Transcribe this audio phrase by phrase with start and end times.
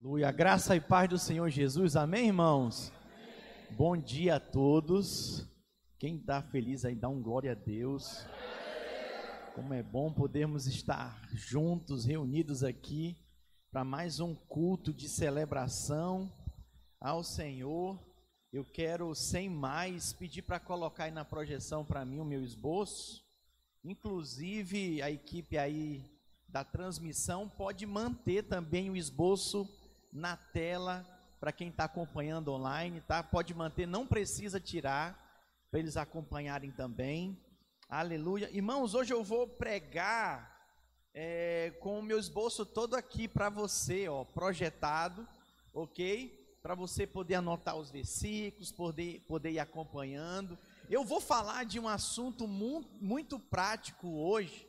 [0.00, 2.92] Aleluia, graça e paz do Senhor Jesus, amém, irmãos?
[3.12, 3.76] Amém.
[3.76, 5.44] Bom dia a todos.
[5.98, 8.24] Quem está feliz aí, dá um glória a Deus.
[9.56, 13.16] Como é bom podermos estar juntos, reunidos aqui,
[13.72, 16.32] para mais um culto de celebração
[17.00, 18.00] ao Senhor.
[18.52, 23.26] Eu quero, sem mais, pedir para colocar aí na projeção para mim o meu esboço.
[23.82, 26.04] Inclusive, a equipe aí
[26.48, 29.68] da transmissão pode manter também o esboço
[30.12, 31.06] na tela
[31.40, 33.22] para quem está acompanhando online, tá?
[33.22, 35.16] Pode manter, não precisa tirar
[35.70, 37.40] para eles acompanharem também.
[37.88, 38.50] Aleluia.
[38.50, 40.58] Irmãos, hoje eu vou pregar
[41.14, 45.26] é, com o meu esboço todo aqui para você, ó, projetado,
[45.72, 46.58] ok?
[46.60, 50.58] Para você poder anotar os versículos, poder, poder ir acompanhando.
[50.90, 54.66] Eu vou falar de um assunto muito, muito prático hoje,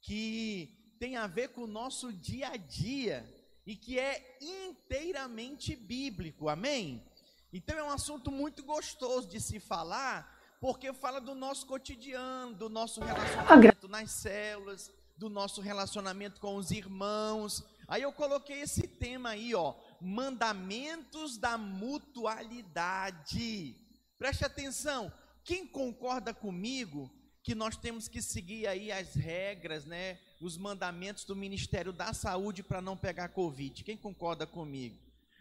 [0.00, 3.28] que tem a ver com o nosso dia a dia
[3.66, 7.04] e que é inteiramente bíblico, amém?
[7.52, 12.68] Então é um assunto muito gostoso de se falar, porque fala do nosso cotidiano, do
[12.68, 17.62] nosso relacionamento nas células, do nosso relacionamento com os irmãos.
[17.86, 23.76] Aí eu coloquei esse tema aí, ó, mandamentos da mutualidade.
[24.18, 25.12] Preste atenção,
[25.44, 27.10] quem concorda comigo
[27.42, 30.18] que nós temos que seguir aí as regras, né?
[30.44, 33.82] Os mandamentos do Ministério da Saúde para não pegar Covid.
[33.82, 34.98] Quem concorda comigo?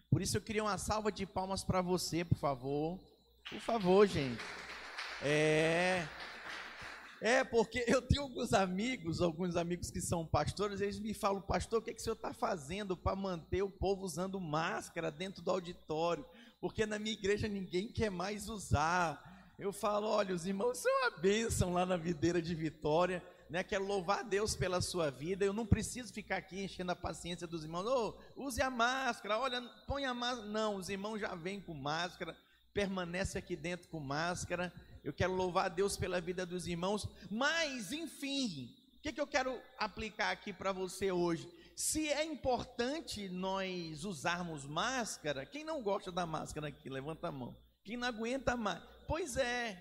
[0.09, 2.97] Por isso eu queria uma salva de palmas para você, por favor.
[3.49, 4.41] Por favor, gente.
[5.21, 6.07] É.
[7.19, 11.79] É, porque eu tenho alguns amigos, alguns amigos que são pastores, eles me falam, pastor,
[11.79, 15.41] o que, é que o senhor está fazendo para manter o povo usando máscara dentro
[15.41, 16.25] do auditório?
[16.61, 19.53] Porque na minha igreja ninguém quer mais usar.
[19.59, 23.21] Eu falo, olha, os irmãos são uma bênção lá na videira de Vitória
[23.53, 23.63] né?
[23.63, 25.45] Quero louvar a Deus pela sua vida.
[25.45, 27.85] Eu não preciso ficar aqui enchendo a paciência dos irmãos.
[27.85, 30.47] Oh, use a máscara, olha, põe a máscara.
[30.47, 32.35] Não, os irmãos já vêm com máscara,
[32.73, 34.73] permanece aqui dentro com máscara.
[35.03, 37.07] Eu quero louvar a Deus pela vida dos irmãos.
[37.29, 41.47] Mas, enfim, o que, que eu quero aplicar aqui para você hoje?
[41.75, 46.89] Se é importante nós usarmos máscara, quem não gosta da máscara aqui?
[46.89, 47.55] Levanta a mão.
[47.83, 48.81] Quem não aguenta mais?
[49.07, 49.77] Pois é,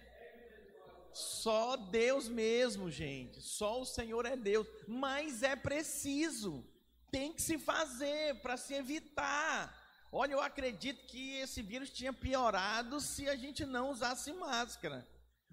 [1.14, 3.40] só Deus mesmo, gente.
[3.40, 4.66] Só o Senhor é Deus.
[4.86, 6.64] Mas é preciso.
[7.10, 9.78] Tem que se fazer para se evitar.
[10.10, 15.08] Olha, eu acredito que esse vírus tinha piorado se a gente não usasse máscara.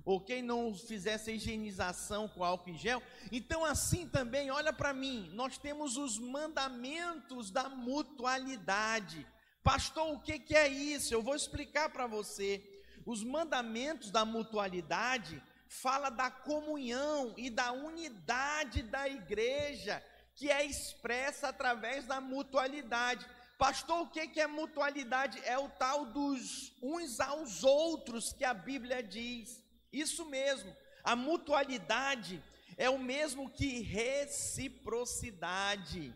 [0.06, 3.04] Ou quem não fizesse a higienização com álcool em gel.
[3.32, 9.26] Então, assim também, olha para mim, nós temos os mandamentos da mutualidade.
[9.62, 11.14] Pastor, o que, que é isso?
[11.14, 12.64] Eu vou explicar para você.
[13.06, 20.04] Os mandamentos da mutualidade fala da comunhão e da unidade da igreja,
[20.36, 23.24] que é expressa através da mutualidade.
[23.58, 25.40] Pastor, o que é mutualidade?
[25.46, 29.64] É o tal dos uns aos outros que a Bíblia diz.
[29.94, 32.44] Isso mesmo, a mutualidade
[32.76, 36.12] é o mesmo que reciprocidade.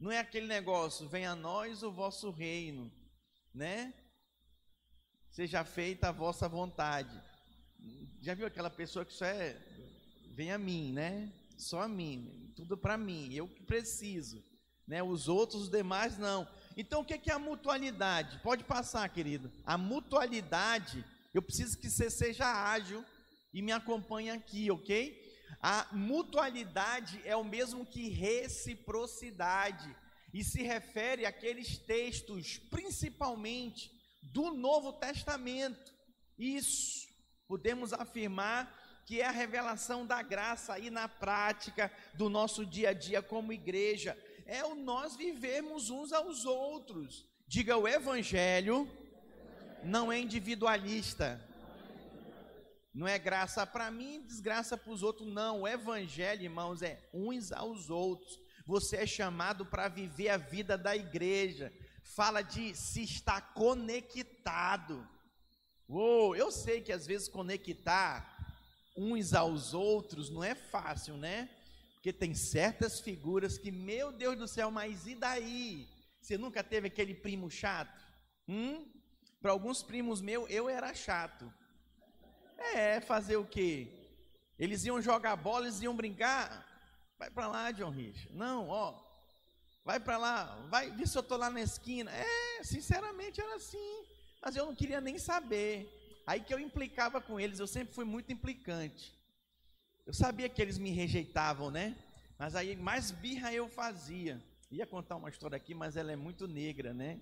[0.00, 2.92] Não é aquele negócio, venha a nós o vosso reino,
[3.54, 3.94] né?
[5.30, 7.22] Seja feita a vossa vontade.
[8.26, 9.56] Já viu aquela pessoa que só é
[10.34, 11.32] vem a mim, né?
[11.56, 14.42] Só a mim, tudo para mim, eu que preciso,
[14.84, 15.00] né?
[15.00, 16.44] Os outros, os demais não.
[16.76, 18.40] Então o que é a mutualidade?
[18.42, 19.52] Pode passar, querido.
[19.64, 23.04] A mutualidade, eu preciso que você seja ágil
[23.54, 25.16] e me acompanhe aqui, ok?
[25.62, 29.88] A mutualidade é o mesmo que reciprocidade
[30.34, 33.88] e se refere àqueles textos, principalmente
[34.20, 35.94] do Novo Testamento.
[36.36, 37.05] Isso
[37.46, 38.74] podemos afirmar
[39.04, 43.52] que é a revelação da graça aí na prática do nosso dia a dia como
[43.52, 44.16] igreja.
[44.44, 47.24] É o nós vivermos uns aos outros.
[47.46, 48.90] Diga o evangelho
[49.86, 51.40] não é individualista.
[52.92, 55.32] Não é graça para mim, desgraça para os outros.
[55.32, 58.38] Não, o evangelho, irmãos, é uns aos outros.
[58.66, 61.72] Você é chamado para viver a vida da igreja.
[62.02, 65.06] Fala de se estar conectado.
[65.88, 68.36] Uou, eu sei que às vezes conectar
[68.96, 71.48] uns aos outros não é fácil, né?
[71.94, 75.88] Porque tem certas figuras que, meu Deus do céu, mas e daí?
[76.20, 78.04] Você nunca teve aquele primo chato?
[78.48, 78.84] Hum?
[79.40, 81.52] Para alguns primos meus, eu era chato.
[82.58, 83.88] É, fazer o quê?
[84.58, 86.66] Eles iam jogar bola, eles iam brincar.
[87.16, 88.28] Vai para lá, John Rich.
[88.32, 89.04] Não, ó.
[89.84, 92.10] Vai para lá, vai ver se eu tô lá na esquina.
[92.10, 94.15] É, sinceramente era assim
[94.46, 95.92] mas eu não queria nem saber.
[96.24, 99.12] Aí que eu implicava com eles, eu sempre fui muito implicante.
[100.06, 101.96] Eu sabia que eles me rejeitavam, né?
[102.38, 104.40] Mas aí mais birra eu fazia.
[104.70, 107.18] Ia contar uma história aqui, mas ela é muito negra, né?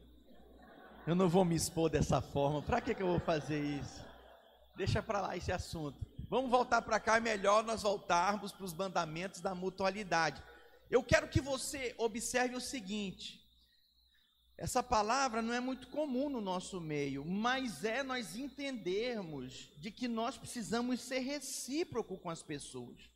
[1.07, 2.61] Eu não vou me expor dessa forma.
[2.61, 4.05] Para que, que eu vou fazer isso?
[4.77, 5.99] Deixa para lá esse assunto.
[6.29, 10.43] Vamos voltar para cá, é melhor nós voltarmos para os mandamentos da mutualidade.
[10.91, 13.44] Eu quero que você observe o seguinte:
[14.57, 20.07] essa palavra não é muito comum no nosso meio, mas é nós entendermos de que
[20.07, 23.11] nós precisamos ser recíproco com as pessoas.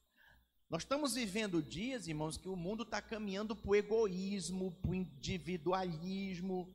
[0.69, 4.95] Nós estamos vivendo dias, irmãos, que o mundo está caminhando para o egoísmo, para o
[4.95, 6.75] individualismo,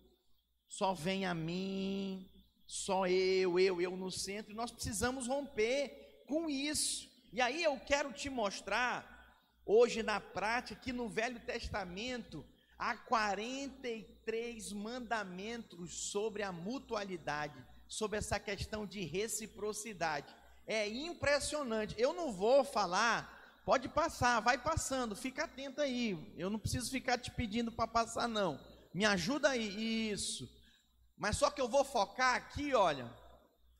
[0.68, 2.28] só vem a mim,
[2.66, 7.08] só eu, eu, eu no centro, e nós precisamos romper com isso.
[7.32, 12.46] E aí eu quero te mostrar, hoje na prática, que no Velho Testamento
[12.84, 17.56] há 43 mandamentos sobre a mutualidade,
[17.88, 20.36] sobre essa questão de reciprocidade.
[20.68, 21.96] É impressionante.
[21.98, 26.34] Eu não vou falar, pode passar, vai passando, fica atento aí.
[26.38, 28.60] Eu não preciso ficar te pedindo para passar, não.
[28.94, 30.50] Me ajuda aí, isso.
[31.18, 33.10] Mas só que eu vou focar aqui, olha,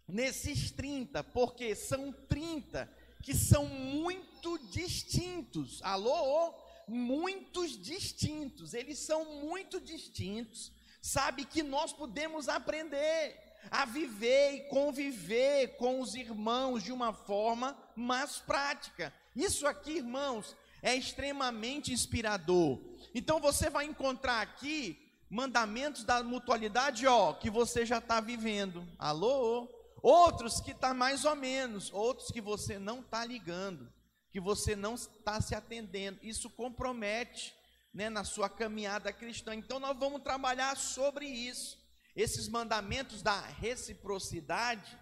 [0.08, 2.90] nesses 30, porque são 30
[3.22, 5.82] que são muito distintos.
[5.84, 6.63] Alô?
[6.88, 8.74] Muitos distintos.
[8.74, 10.72] Eles são muito distintos.
[11.02, 13.38] Sabe que nós podemos aprender
[13.72, 19.14] a viver e conviver com os irmãos de uma forma mais prática.
[19.36, 22.80] Isso aqui, irmãos, é extremamente inspirador.
[23.16, 28.88] Então você vai encontrar aqui mandamentos da mutualidade, ó, que você já está vivendo.
[29.00, 29.68] Alô?
[30.02, 33.92] Outros que está mais ou menos, outros que você não está ligando,
[34.34, 36.18] que você não está se atendendo.
[36.24, 37.54] Isso compromete
[37.94, 39.54] né, na sua caminhada cristã.
[39.54, 41.78] Então nós vamos trabalhar sobre isso.
[42.16, 44.98] Esses mandamentos da reciprocidade,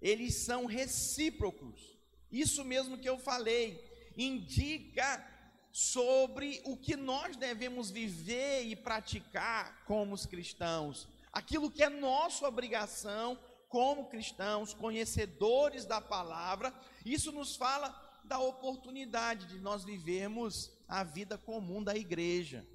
[0.00, 1.98] eles são recíprocos.
[2.30, 3.84] Isso mesmo que eu falei,
[4.16, 5.26] indica
[5.72, 12.46] sobre o que nós devemos viver e praticar como os cristãos, aquilo que é nossa
[12.46, 13.36] obrigação
[13.68, 16.74] como cristãos, conhecedores da palavra,
[17.04, 22.66] isso nos fala da oportunidade de nós vivermos a vida comum da igreja.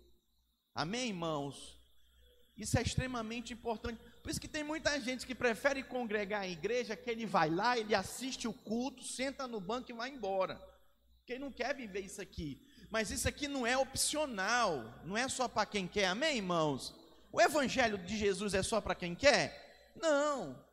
[0.73, 1.79] Amém, irmãos?
[2.57, 4.01] Isso é extremamente importante.
[4.21, 7.77] Por isso que tem muita gente que prefere congregar em igreja, que ele vai lá,
[7.77, 10.61] ele assiste o culto, senta no banco e vai embora.
[11.25, 12.65] Quem não quer viver isso aqui.
[12.89, 16.93] Mas isso aqui não é opcional, não é só para quem quer, amém, irmãos?
[17.31, 19.91] O evangelho de Jesus é só para quem quer?
[19.95, 20.64] Não.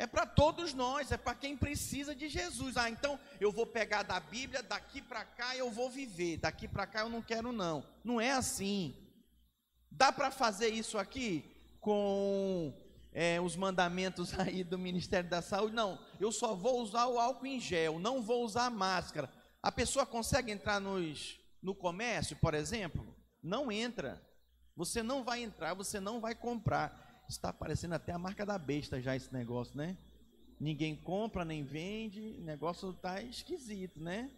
[0.00, 2.76] É para todos nós, é para quem precisa de Jesus.
[2.76, 6.86] Ah, então eu vou pegar da Bíblia, daqui para cá eu vou viver, daqui para
[6.86, 7.84] cá eu não quero não.
[8.04, 8.94] Não é assim.
[9.90, 11.44] Dá para fazer isso aqui
[11.80, 12.72] com
[13.12, 15.74] é, os mandamentos aí do Ministério da Saúde?
[15.74, 19.28] Não, eu só vou usar o álcool em gel, não vou usar máscara.
[19.60, 23.04] A pessoa consegue entrar nos, no comércio, por exemplo?
[23.42, 24.22] Não entra.
[24.76, 27.07] Você não vai entrar, você não vai comprar.
[27.28, 29.98] Está parecendo até a marca da besta já esse negócio, né?
[30.58, 34.30] Ninguém compra nem vende, o negócio está esquisito, né?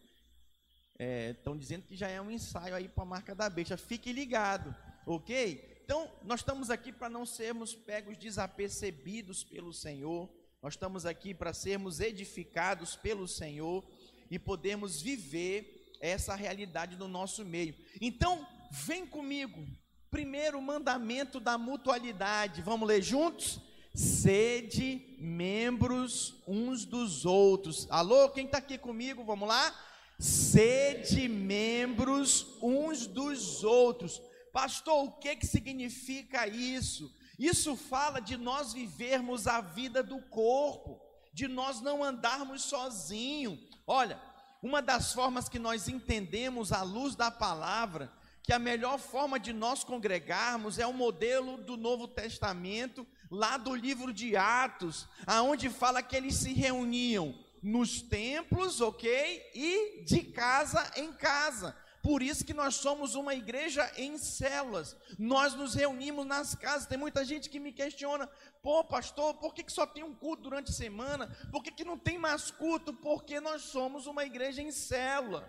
[1.31, 3.77] Estão é, dizendo que já é um ensaio aí para a marca da besta.
[3.77, 4.75] Fique ligado,
[5.07, 5.81] ok?
[5.85, 10.29] Então, nós estamos aqui para não sermos pegos desapercebidos pelo Senhor.
[10.61, 13.89] Nós estamos aqui para sermos edificados pelo Senhor
[14.29, 17.75] e podemos viver essa realidade no nosso meio.
[18.01, 19.65] Então, vem comigo.
[20.11, 22.63] Primeiro mandamento da mutualidade.
[22.63, 23.61] Vamos ler juntos?
[23.95, 27.87] Sede membros uns dos outros.
[27.91, 29.25] Alô, quem está aqui comigo?
[29.25, 29.75] Vamos lá?
[30.19, 34.21] Sede membros uns dos outros.
[34.53, 37.13] Pastor, o que, que significa isso?
[37.39, 41.01] Isso fala de nós vivermos a vida do corpo,
[41.33, 43.59] de nós não andarmos sozinhos,
[43.93, 44.23] Olha,
[44.63, 48.09] uma das formas que nós entendemos à luz da palavra,
[48.43, 53.75] que a melhor forma de nós congregarmos é o modelo do Novo Testamento, lá do
[53.75, 59.51] livro de Atos, aonde fala que eles se reuniam nos templos, ok?
[59.55, 61.77] E de casa em casa.
[62.03, 64.97] Por isso que nós somos uma igreja em células.
[65.19, 66.87] Nós nos reunimos nas casas.
[66.87, 68.27] Tem muita gente que me questiona:
[68.63, 71.29] pô, pastor, por que, que só tem um culto durante a semana?
[71.53, 72.93] Por que, que não tem mais culto?
[72.95, 75.49] Porque nós somos uma igreja em célula.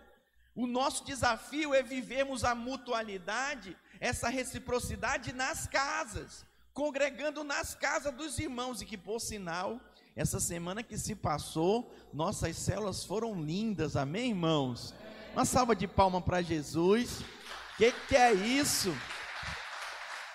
[0.62, 8.38] O nosso desafio é vivermos a mutualidade, essa reciprocidade nas casas, congregando nas casas dos
[8.38, 8.80] irmãos.
[8.80, 9.82] E que, por sinal,
[10.16, 14.94] essa semana que se passou, nossas células foram lindas, amém, irmãos?
[15.34, 17.22] Uma salva de palma para Jesus.
[17.22, 18.96] O que, que é isso?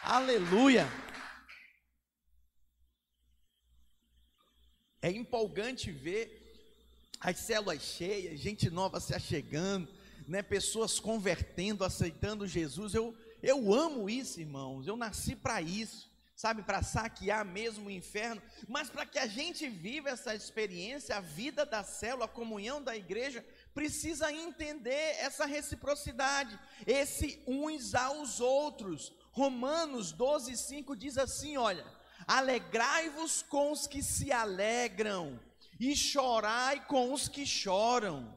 [0.03, 0.89] Aleluia.
[5.01, 6.43] É empolgante ver
[7.21, 9.89] as células cheias, gente nova se achegando,
[10.27, 12.95] né, pessoas convertendo, aceitando Jesus.
[12.95, 14.87] Eu, eu amo isso, irmãos.
[14.87, 19.69] Eu nasci para isso, sabe, para saquear mesmo o inferno, mas para que a gente
[19.69, 26.59] viva essa experiência, a vida da célula, a comunhão da igreja, precisa entender essa reciprocidade,
[26.87, 29.13] esse uns aos outros.
[29.33, 31.87] Romanos 12, 5 diz assim: olha,
[32.27, 35.39] alegrai-vos com os que se alegram,
[35.79, 38.35] e chorai com os que choram.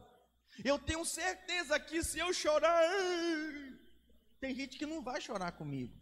[0.64, 2.82] Eu tenho certeza que se eu chorar,
[4.40, 5.94] tem gente que não vai chorar comigo.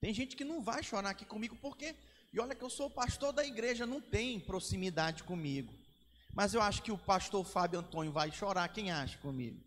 [0.00, 1.94] Tem gente que não vai chorar aqui comigo, porque,
[2.32, 5.72] e olha que eu sou pastor da igreja, não tem proximidade comigo.
[6.32, 8.68] Mas eu acho que o pastor Fábio Antônio vai chorar.
[8.68, 9.62] Quem acha comigo?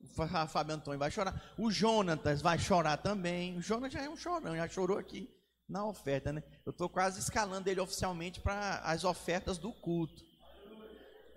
[0.00, 0.06] O
[0.48, 1.54] Fábio Antônio vai chorar.
[1.58, 3.56] O Jonatas vai chorar também.
[3.56, 5.30] O Jonas já é um chorão, já chorou aqui
[5.68, 6.42] na oferta, né?
[6.64, 10.24] Eu estou quase escalando ele oficialmente para as ofertas do culto.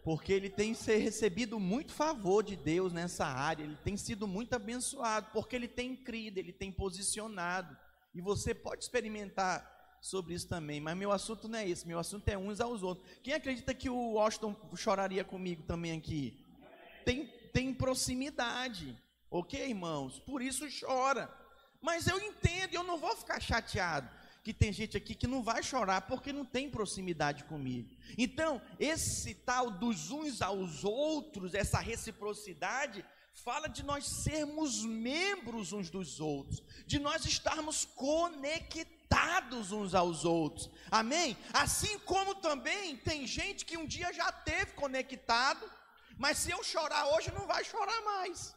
[0.05, 5.31] Porque ele tem recebido muito favor de Deus nessa área, ele tem sido muito abençoado,
[5.33, 7.75] porque ele tem crido, ele tem posicionado.
[8.13, 12.29] E você pode experimentar sobre isso também, mas meu assunto não é esse, meu assunto
[12.29, 13.09] é uns aos outros.
[13.23, 16.37] Quem acredita que o Washington choraria comigo também aqui?
[17.03, 18.95] Tem, tem proximidade,
[19.31, 20.19] ok, irmãos?
[20.19, 21.35] Por isso chora.
[21.81, 24.07] Mas eu entendo, eu não vou ficar chateado
[24.45, 27.89] que tem gente aqui que não vai chorar porque não tem proximidade comigo.
[28.15, 35.89] Então, esse tal dos uns aos outros, essa reciprocidade, fala de nós sermos membros uns
[35.89, 40.69] dos outros, de nós estarmos conectados uns aos outros.
[40.91, 41.35] Amém?
[41.51, 45.67] Assim como também tem gente que um dia já teve conectado,
[46.19, 48.55] mas se eu chorar hoje não vai chorar mais.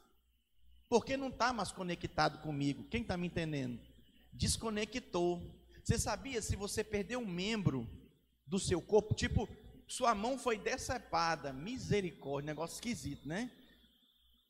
[0.87, 2.85] Porque não está mais conectado comigo.
[2.90, 3.80] Quem está me entendendo?
[4.35, 5.58] Desconectou.
[5.88, 7.88] Você sabia se você perder um membro
[8.47, 9.49] do seu corpo, tipo,
[9.88, 13.50] sua mão foi decepada, misericórdia, negócio esquisito, né?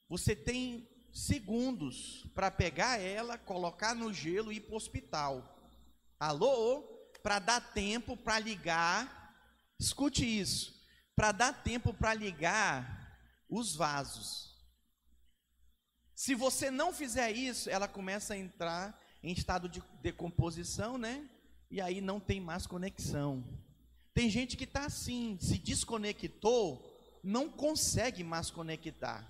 [0.09, 5.57] Você tem segundos para pegar ela, colocar no gelo e ir para o hospital.
[6.19, 6.83] Alô?
[7.23, 9.33] Para dar tempo para ligar.
[9.79, 10.75] Escute isso.
[11.15, 13.17] Para dar tempo para ligar
[13.49, 14.59] os vasos.
[16.17, 21.29] Se você não fizer isso, ela começa a entrar em estado de decomposição, né?
[21.71, 23.45] E aí não tem mais conexão.
[24.15, 26.85] Tem gente que está assim, se desconectou,
[27.23, 29.27] não consegue mais conectar.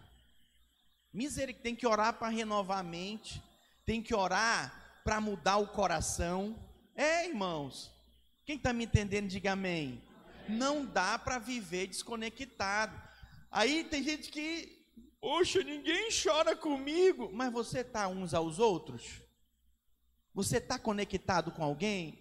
[1.12, 3.42] Misericórdia, tem que orar para renovar a mente,
[3.84, 6.56] tem que orar para mudar o coração.
[6.94, 7.90] É, irmãos,
[8.44, 10.02] quem está me entendendo, diga amém.
[10.48, 12.98] Não dá para viver desconectado.
[13.50, 14.86] Aí tem gente que,
[15.20, 19.22] poxa, ninguém chora comigo, mas você está uns aos outros?
[20.38, 22.16] Você está conectado com alguém?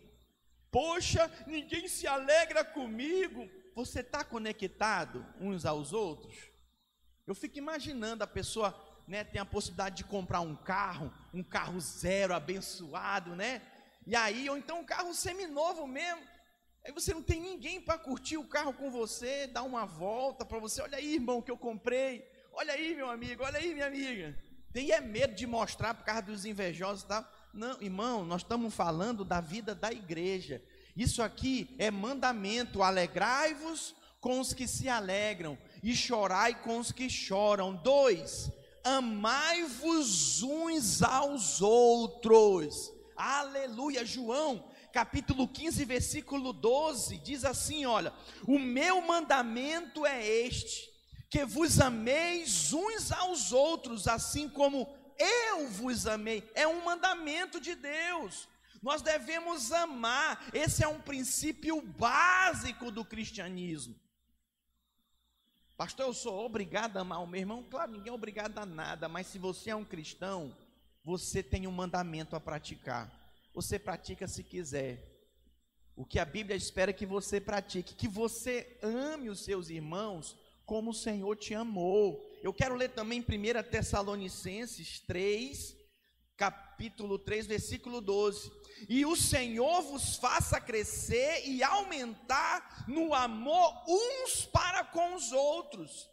[0.72, 3.48] Poxa, ninguém se alegra comigo.
[3.76, 6.36] Você está conectado uns aos outros?
[7.28, 8.76] Eu fico imaginando a pessoa,
[9.08, 13.62] né, tem a possibilidade de comprar um carro, um carro zero, abençoado, né?
[14.04, 16.24] E aí, ou então um carro seminovo mesmo.
[16.84, 20.58] Aí você não tem ninguém para curtir o carro com você, dar uma volta para
[20.58, 20.82] você.
[20.82, 22.28] Olha aí, irmão, que eu comprei.
[22.52, 23.44] Olha aí, meu amigo.
[23.44, 24.36] Olha aí, minha amiga.
[24.74, 27.37] Tem é medo de mostrar por causa dos invejosos e tal.
[27.54, 30.62] Não, irmão, nós estamos falando da vida da igreja.
[30.96, 32.84] Isso aqui é mandamento.
[32.84, 37.76] Alegrai-vos com os que se alegram e chorai com os que choram.
[37.76, 38.52] Dois,
[38.84, 42.92] amai-vos uns aos outros.
[43.16, 44.06] Aleluia.
[44.06, 48.14] João, capítulo 15, versículo 12, diz assim: Olha,
[48.48, 50.90] o meu mandamento é este,
[51.30, 54.88] que vos ameis uns aos outros, assim como
[55.20, 56.50] eu vos amei.
[56.54, 58.48] É um mandamento de Deus.
[58.82, 63.96] Nós devemos amar, esse é um princípio básico do cristianismo.
[65.76, 67.64] Pastor, eu sou obrigado a amar o meu irmão?
[67.64, 70.56] Claro, ninguém é obrigado a nada, mas se você é um cristão,
[71.04, 73.12] você tem um mandamento a praticar.
[73.54, 75.18] Você pratica se quiser.
[75.96, 80.36] O que a Bíblia espera que você pratique, que você ame os seus irmãos
[80.68, 82.24] como o Senhor te amou.
[82.44, 83.24] Eu quero ler também 1
[83.72, 85.76] Tessalonicenses 3,
[86.36, 88.52] capítulo 3, versículo 12
[88.88, 96.08] e o Senhor vos faça crescer e aumentar no amor uns para com os outros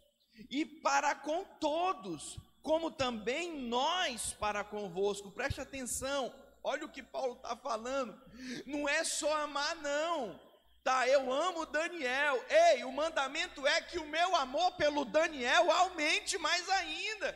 [0.51, 5.31] e para com todos, como também nós para convosco.
[5.31, 8.19] Preste atenção, olha o que Paulo está falando.
[8.65, 10.41] Não é só amar, não.
[10.85, 12.45] Tá, eu amo Daniel.
[12.47, 17.35] Ei, o mandamento é que o meu amor pelo Daniel aumente mais ainda.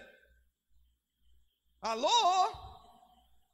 [1.81, 2.11] Alô?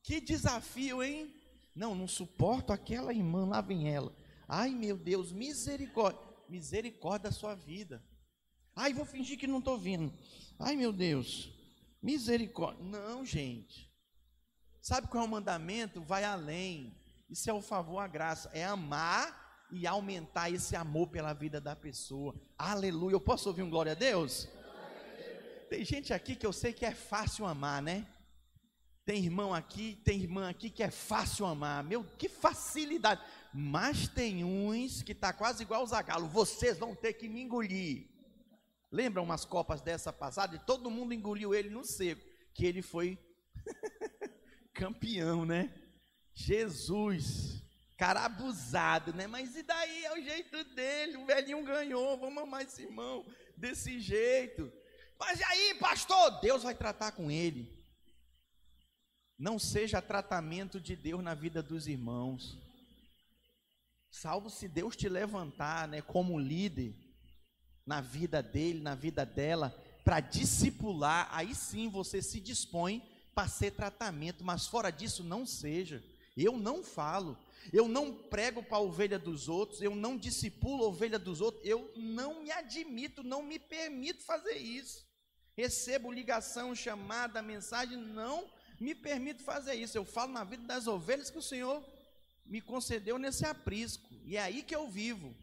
[0.02, 1.32] Que desafio, hein?
[1.76, 4.12] Não, não suporto aquela irmã, lá vem ela.
[4.48, 6.20] Ai, meu Deus, misericórdia.
[6.48, 8.04] Misericórdia da sua vida.
[8.74, 10.12] Ai, vou fingir que não estou vindo.
[10.58, 11.52] Ai, meu Deus.
[12.02, 12.84] Misericórdia.
[12.84, 13.88] Não, gente.
[14.82, 16.02] Sabe qual é o mandamento?
[16.02, 17.00] Vai além.
[17.30, 18.50] Isso é o favor, a graça.
[18.52, 19.43] É amar
[19.74, 22.32] e aumentar esse amor pela vida da pessoa.
[22.56, 23.14] Aleluia.
[23.14, 24.48] Eu posso ouvir um glória a Deus?
[25.68, 28.06] Tem gente aqui que eu sei que é fácil amar, né?
[29.04, 31.82] Tem irmão aqui, tem irmã aqui que é fácil amar.
[31.82, 33.20] Meu, que facilidade.
[33.52, 36.28] Mas tem uns que tá quase igual o Zagalo.
[36.28, 38.06] Vocês vão ter que me engolir.
[38.92, 40.54] Lembram umas copas dessa passada?
[40.54, 42.24] E todo mundo engoliu ele no seco.
[42.54, 43.18] Que ele foi
[44.72, 45.74] campeão, né?
[46.32, 47.63] Jesus,
[47.96, 49.26] cara abusado, né?
[49.26, 53.24] Mas e daí é o jeito dele, o velhinho ganhou, vamos amar esse irmão
[53.56, 54.72] desse jeito.
[55.18, 56.40] Mas e aí, pastor?
[56.40, 57.72] Deus vai tratar com ele.
[59.38, 62.58] Não seja tratamento de Deus na vida dos irmãos.
[64.10, 66.94] Salvo se Deus te levantar, né, como líder
[67.84, 73.02] na vida dele, na vida dela, para discipular, aí sim você se dispõe
[73.34, 76.02] para ser tratamento, mas fora disso não seja.
[76.36, 77.36] Eu não falo,
[77.72, 81.64] eu não prego para a ovelha dos outros, eu não discipulo a ovelha dos outros,
[81.64, 85.04] eu não me admito, não me permito fazer isso.
[85.56, 89.96] Recebo ligação, chamada, mensagem, não me permito fazer isso.
[89.96, 91.84] Eu falo na vida das ovelhas que o Senhor
[92.44, 95.34] me concedeu nesse aprisco, e é aí que eu vivo.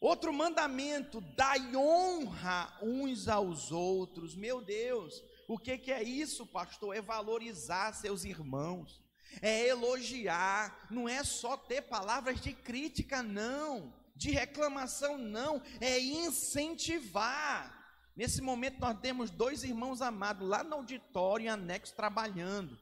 [0.00, 4.34] Outro mandamento, dai honra uns aos outros.
[4.36, 6.94] Meu Deus, o que, que é isso, pastor?
[6.94, 9.02] É valorizar seus irmãos,
[9.40, 17.74] é elogiar, não é só ter palavras de crítica, não, de reclamação, não, é incentivar.
[18.14, 22.78] Nesse momento nós temos dois irmãos amados lá no auditório em anexo trabalhando,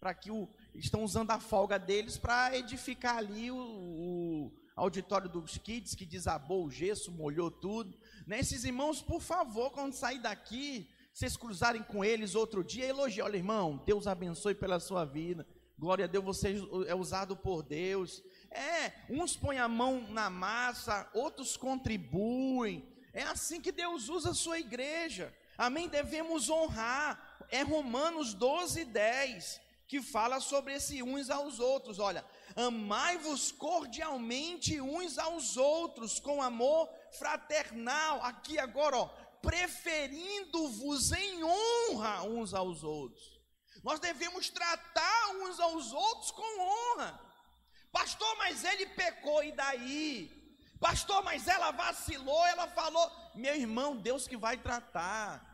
[0.00, 5.56] para que o, estão usando a folga deles para edificar ali o, o auditório dos
[5.58, 7.96] kids que desabou o gesso, molhou tudo.
[8.26, 8.40] Né?
[8.40, 13.36] Esses irmãos, por favor, quando sair daqui, vocês cruzarem com eles outro dia, elogie, olha
[13.36, 15.44] irmão, Deus abençoe pela sua vida.
[15.76, 16.54] Glória a Deus, você
[16.86, 18.22] é usado por Deus.
[18.52, 22.88] É, uns põem a mão na massa, outros contribuem.
[23.12, 25.34] É assim que Deus usa a sua igreja.
[25.56, 25.88] Amém?
[25.88, 27.20] Devemos honrar.
[27.50, 31.98] É Romanos 12, 10 que fala sobre esse uns aos outros.
[31.98, 32.22] Olha,
[32.54, 38.22] amai-vos cordialmente uns aos outros com amor fraternal.
[38.22, 39.10] Aqui agora, ó,
[39.42, 43.38] preferindo-vos em honra uns aos outros.
[43.82, 47.20] Nós devemos tratar uns aos outros com honra.
[47.92, 50.38] Pastor, mas ele pecou e daí?
[50.78, 55.48] Pastor, mas ela vacilou, ela falou, meu irmão, Deus que vai tratar.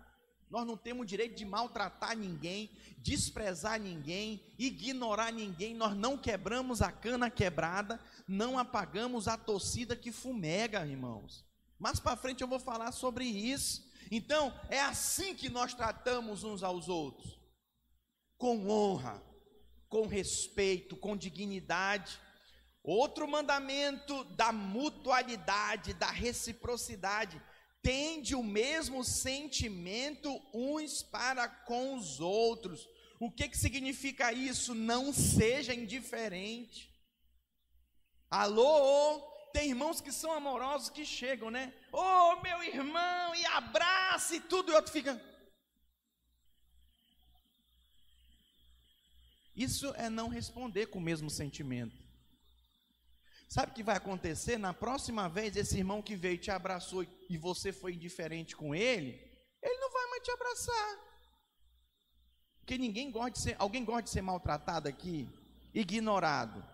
[0.51, 5.75] Nós não temos direito de maltratar ninguém, desprezar ninguém, ignorar ninguém.
[5.75, 11.45] Nós não quebramos a cana quebrada, não apagamos a torcida que fumega, irmãos.
[11.85, 13.87] Mais para frente eu vou falar sobre isso.
[14.11, 17.39] Então, é assim que nós tratamos uns aos outros.
[18.39, 19.23] Com honra,
[19.87, 22.19] com respeito, com dignidade.
[22.83, 27.39] Outro mandamento da mutualidade, da reciprocidade
[27.83, 32.89] tende o mesmo sentimento uns para com os outros.
[33.21, 34.75] O que, que significa isso?
[34.75, 36.91] Não seja indiferente.
[38.31, 41.73] Alô, tem irmãos que são amorosos que chegam, né?
[41.93, 45.15] Ô oh, meu irmão, e abraça e tudo, e outro fica.
[49.55, 51.97] Isso é não responder com o mesmo sentimento.
[53.49, 54.59] Sabe o que vai acontecer?
[54.59, 59.13] Na próxima vez, esse irmão que veio te abraçou e você foi indiferente com ele,
[59.63, 60.99] ele não vai mais te abraçar.
[62.59, 65.29] Porque ninguém gosta de ser, alguém gosta de ser maltratado aqui,
[65.73, 66.67] ignorado,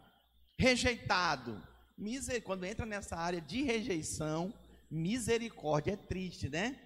[0.59, 1.70] rejeitado.
[2.45, 4.55] Quando entra nessa área de rejeição,
[4.91, 6.81] misericórdia, é triste, né?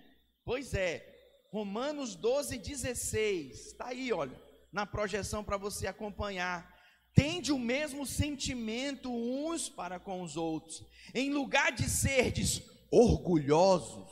[0.44, 4.38] Pois é, Romanos 12, 16, está aí, olha,
[4.72, 6.74] na projeção para você acompanhar
[7.14, 14.10] tende o mesmo sentimento uns para com os outros, em lugar de serdes orgulhosos.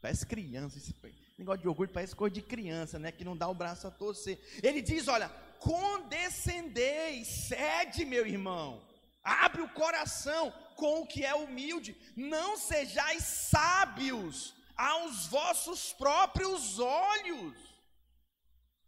[0.00, 0.94] Parece criança, esse
[1.38, 3.12] negócio de orgulho parece coisa de criança, né?
[3.12, 4.40] Que não dá o braço a torcer.
[4.62, 5.30] Ele diz: olha,
[5.62, 8.82] condescendei, cede, meu irmão,
[9.22, 17.56] abre o coração com o que é humilde, não sejais sábios aos vossos próprios olhos.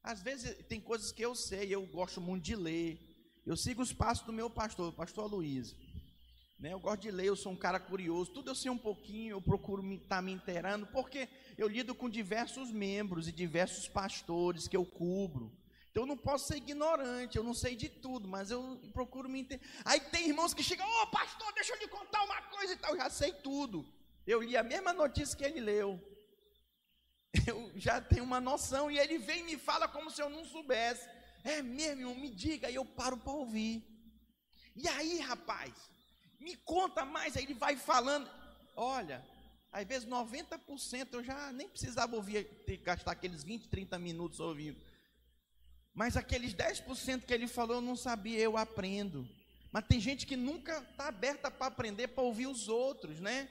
[0.02, 3.00] Às vezes tem coisas que eu sei, eu gosto muito de ler.
[3.46, 5.76] Eu sigo os passos do meu pastor, o pastor Luiz.
[6.58, 6.72] Né?
[6.72, 8.32] Eu gosto de ler, eu sou um cara curioso.
[8.32, 12.10] Tudo eu sei um pouquinho, eu procuro estar tá me inteirando, porque eu lido com
[12.10, 15.52] diversos membros e diversos pastores que eu cubro,
[15.94, 19.42] Então eu não posso ser ignorante, eu não sei de tudo, mas eu procuro me
[19.42, 19.64] entender.
[19.84, 22.76] Aí tem irmãos que chegam, ô oh, pastor, deixa eu lhe contar uma coisa e
[22.76, 23.86] tal, eu já sei tudo.
[24.26, 26.02] Eu li a mesma notícia que ele leu.
[27.46, 30.44] Eu já tenho uma noção, e ele vem e me fala como se eu não
[30.44, 31.08] soubesse.
[31.42, 33.84] É mesmo, irmão, me diga, e eu paro para ouvir.
[34.76, 35.74] E aí, rapaz,
[36.40, 38.30] me conta mais, aí ele vai falando.
[38.76, 39.24] Olha,
[39.72, 42.48] às vezes 90% eu já nem precisava ouvir,
[42.82, 44.80] gastar aqueles 20, 30 minutos ouvindo.
[45.94, 49.28] Mas aqueles 10% que ele falou eu não sabia, eu aprendo.
[49.70, 53.48] Mas tem gente que nunca está aberta para aprender, para ouvir os outros, né?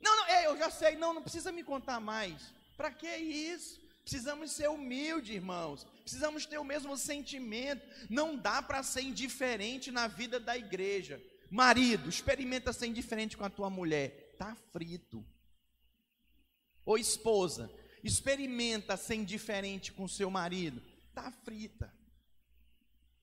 [0.00, 2.54] Não, não, eu já sei, não, não precisa me contar mais.
[2.76, 3.80] Para que isso?
[4.02, 5.86] Precisamos ser humildes, irmãos.
[6.02, 7.86] Precisamos ter o mesmo sentimento.
[8.08, 11.20] Não dá para ser indiferente na vida da igreja.
[11.50, 14.34] Marido, experimenta ser indiferente com a tua mulher.
[14.38, 15.24] Tá frito.
[16.84, 17.70] Ou esposa,
[18.02, 21.92] experimenta ser indiferente com seu marido está frita.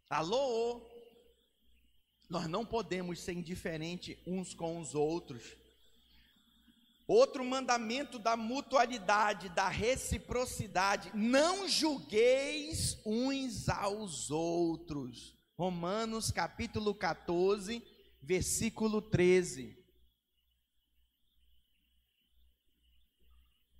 [0.10, 0.82] Alô?
[2.30, 5.56] Nós não podemos ser indiferentes uns com os outros.
[7.08, 15.34] Outro mandamento da mutualidade, da reciprocidade: não julgueis uns aos outros.
[15.58, 17.82] Romanos capítulo 14,
[18.22, 19.78] versículo 13.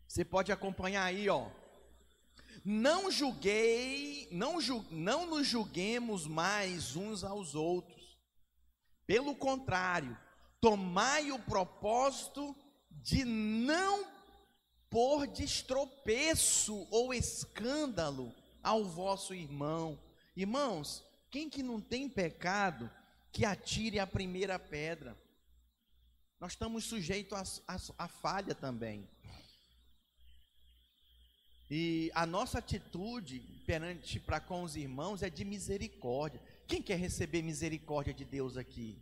[0.08, 1.52] Você pode acompanhar aí, ó.
[2.70, 8.20] Não julguei, não, ju, não nos julguemos mais uns aos outros.
[9.06, 10.18] Pelo contrário,
[10.60, 12.54] tomai o propósito
[12.92, 14.06] de não
[14.90, 19.98] pôr destropeço ou escândalo ao vosso irmão.
[20.36, 22.92] Irmãos, quem que não tem pecado,
[23.32, 25.18] que atire a primeira pedra.
[26.38, 27.64] Nós estamos sujeitos
[27.98, 29.10] à falha também.
[31.70, 36.42] E a nossa atitude perante para com os irmãos é de misericórdia.
[36.66, 38.98] Quem quer receber misericórdia de Deus aqui?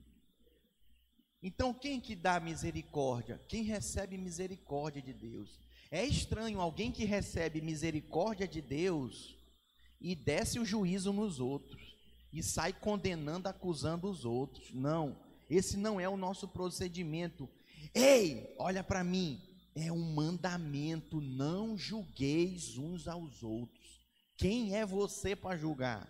[1.41, 3.39] Então, quem que dá misericórdia?
[3.47, 5.59] Quem recebe misericórdia de Deus.
[5.91, 9.37] É estranho alguém que recebe misericórdia de Deus
[10.01, 11.95] e desce o juízo nos outros
[12.33, 14.73] e sai condenando, acusando os outros.
[14.73, 15.17] Não,
[15.49, 17.47] esse não é o nosso procedimento.
[17.93, 19.39] Ei, olha para mim,
[19.75, 23.99] é um mandamento: não julgueis uns aos outros.
[24.37, 26.09] Quem é você para julgar?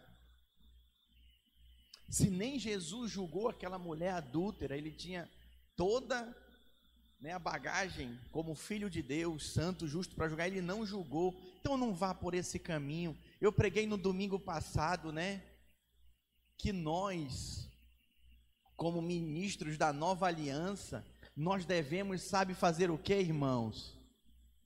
[2.08, 5.30] Se nem Jesus julgou aquela mulher adúltera, ele tinha
[5.75, 6.36] toda
[7.19, 11.36] né, a bagagem como filho de Deus, santo, justo para julgar, ele não julgou.
[11.60, 13.17] Então não vá por esse caminho.
[13.41, 15.43] Eu preguei no domingo passado, né,
[16.58, 17.69] que nós,
[18.75, 23.93] como ministros da nova aliança, nós devemos, sabe, fazer o que, irmãos?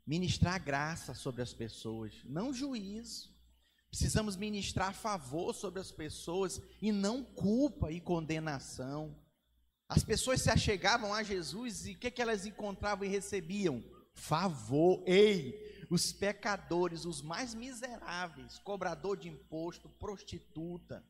[0.05, 3.29] Ministrar graça sobre as pessoas, não juízo.
[3.89, 9.15] Precisamos ministrar favor sobre as pessoas e não culpa e condenação.
[9.88, 13.84] As pessoas se achegavam a Jesus e o que, que elas encontravam e recebiam?
[14.13, 15.03] Favor.
[15.08, 21.03] Ei, os pecadores, os mais miseráveis, cobrador de imposto, prostituta,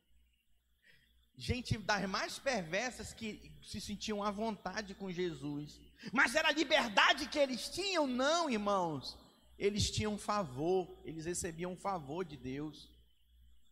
[1.40, 5.80] gente das mais perversas que se sentiam à vontade com Jesus.
[6.12, 8.06] Mas era a liberdade que eles tinham?
[8.06, 9.18] Não, irmãos.
[9.58, 12.90] Eles tinham favor, eles recebiam favor de Deus.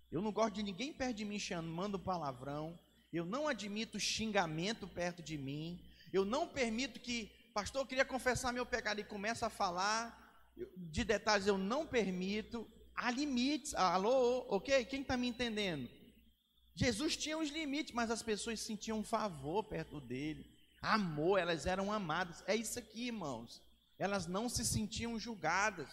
[0.10, 2.80] Eu não gosto de ninguém perto de mim chamando palavrão.
[3.12, 5.82] Eu não admito xingamento perto de mim.
[6.14, 10.02] Eu não permito que, pastor, eu queria confessar meu pecado e começa a falar
[10.78, 11.48] de detalhes.
[11.48, 12.66] Eu não permito.
[12.96, 13.74] Há limites.
[13.76, 14.86] Alô, ok?
[14.86, 15.97] Quem está me entendendo?
[16.78, 20.46] Jesus tinha os limites, mas as pessoas sentiam favor perto dele.
[20.80, 22.44] Amor, elas eram amadas.
[22.46, 23.60] É isso aqui, irmãos.
[23.98, 25.90] Elas não se sentiam julgadas.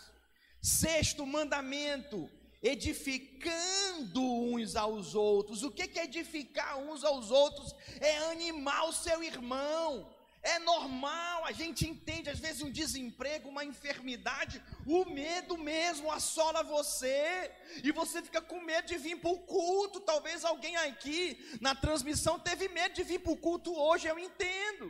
[0.60, 2.30] Sexto mandamento:
[2.62, 5.62] edificando uns aos outros.
[5.62, 7.74] O que é edificar uns aos outros?
[7.98, 10.13] É animar o seu irmão.
[10.44, 16.62] É normal, a gente entende, às vezes, um desemprego, uma enfermidade, o medo mesmo assola
[16.62, 17.50] você,
[17.82, 20.00] e você fica com medo de vir para o culto.
[20.00, 24.84] Talvez alguém aqui na transmissão teve medo de vir para o culto hoje, eu entendo.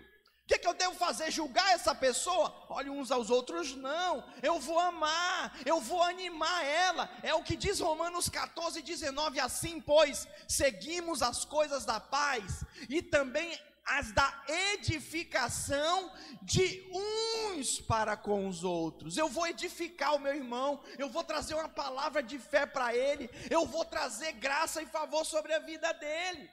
[0.44, 1.30] O que, que, eu devo fazer?
[1.30, 2.66] Julgar essa pessoa?
[2.68, 4.22] Olhe uns aos outros, não.
[4.42, 7.08] Eu vou amar, eu vou animar ela.
[7.22, 9.40] É o que diz Romanos 14, 19.
[9.40, 16.10] Assim, pois, seguimos as coisas da paz e também as da edificação
[16.42, 19.16] de uns para com os outros.
[19.16, 23.30] Eu vou edificar o meu irmão, eu vou trazer uma palavra de fé para ele,
[23.50, 26.50] eu vou trazer graça e favor sobre a vida dele.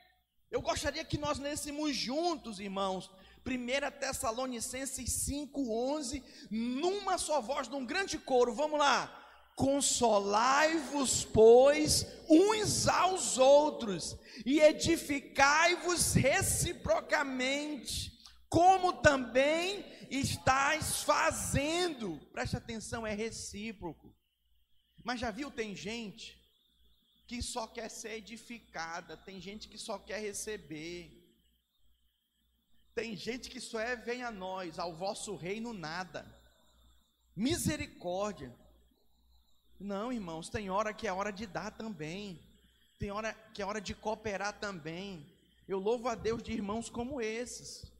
[0.50, 3.10] Eu gostaria que nós lêssemos juntos, irmãos,
[3.46, 8.54] 1 Tessalonicenses 5,11, numa só voz, num grande coro.
[8.54, 9.21] Vamos lá.
[9.62, 18.12] Consolai-vos, pois, uns aos outros, e edificai-vos reciprocamente,
[18.50, 22.20] como também estáis fazendo.
[22.34, 24.12] Preste atenção, é recíproco.
[25.04, 26.42] Mas já viu, tem gente
[27.28, 31.24] que só quer ser edificada, tem gente que só quer receber.
[32.96, 36.26] Tem gente que só é vem a nós, ao vosso reino nada.
[37.36, 38.60] Misericórdia.
[39.82, 42.40] Não, irmãos, tem hora que é hora de dar também.
[43.00, 45.26] Tem hora que é hora de cooperar também.
[45.68, 47.92] Eu louvo a Deus de irmãos como esses,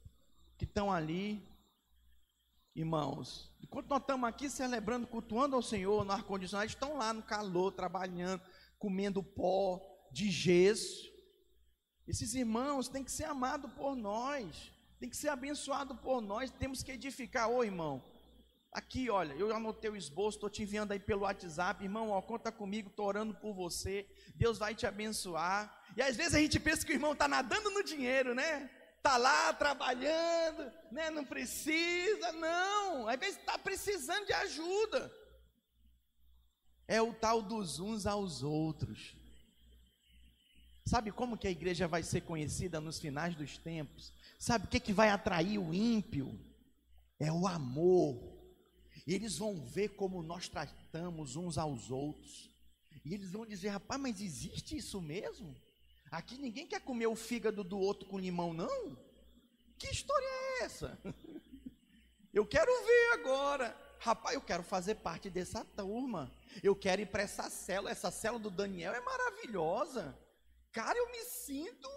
[0.56, 1.42] que estão ali.
[2.74, 7.72] Irmãos, enquanto nós estamos aqui celebrando, cultuando ao Senhor no ar-condicionado, estão lá no calor,
[7.72, 8.42] trabalhando,
[8.78, 9.80] comendo pó
[10.12, 11.10] de gesso.
[12.06, 16.82] Esses irmãos têm que ser amados por nós, têm que ser abençoados por nós, temos
[16.82, 17.50] que edificar.
[17.50, 18.04] Ô irmão,
[18.72, 22.50] Aqui, olha, eu anotei o esboço, estou te enviando aí pelo WhatsApp, irmão, ó, conta
[22.50, 25.78] comigo, estou orando por você, Deus vai te abençoar.
[25.94, 28.70] E às vezes a gente pensa que o irmão está nadando no dinheiro, né?
[28.96, 31.10] Está lá trabalhando, né?
[31.10, 33.08] Não precisa, não.
[33.08, 35.12] Às vezes está precisando de ajuda.
[36.88, 39.14] É o tal dos uns aos outros.
[40.86, 44.14] Sabe como que a igreja vai ser conhecida nos finais dos tempos?
[44.38, 46.40] Sabe o que, que vai atrair o ímpio?
[47.20, 48.31] É o amor
[49.06, 52.50] e eles vão ver como nós tratamos uns aos outros.
[53.04, 55.56] E eles vão dizer: rapaz, mas existe isso mesmo?
[56.10, 58.96] Aqui ninguém quer comer o fígado do outro com limão, não?
[59.78, 60.98] Que história é essa?
[62.32, 63.76] Eu quero ver agora.
[63.98, 66.32] Rapaz, eu quero fazer parte dessa turma.
[66.62, 67.90] Eu quero ir para essa cela.
[67.90, 70.18] Essa cela do Daniel é maravilhosa.
[70.72, 71.90] Cara, eu me sinto,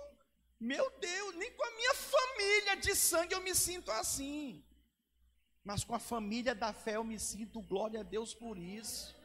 [0.60, 4.62] meu Deus, nem com a minha família de sangue eu me sinto assim
[5.66, 9.16] mas com a família da fé eu me sinto glória a Deus por isso.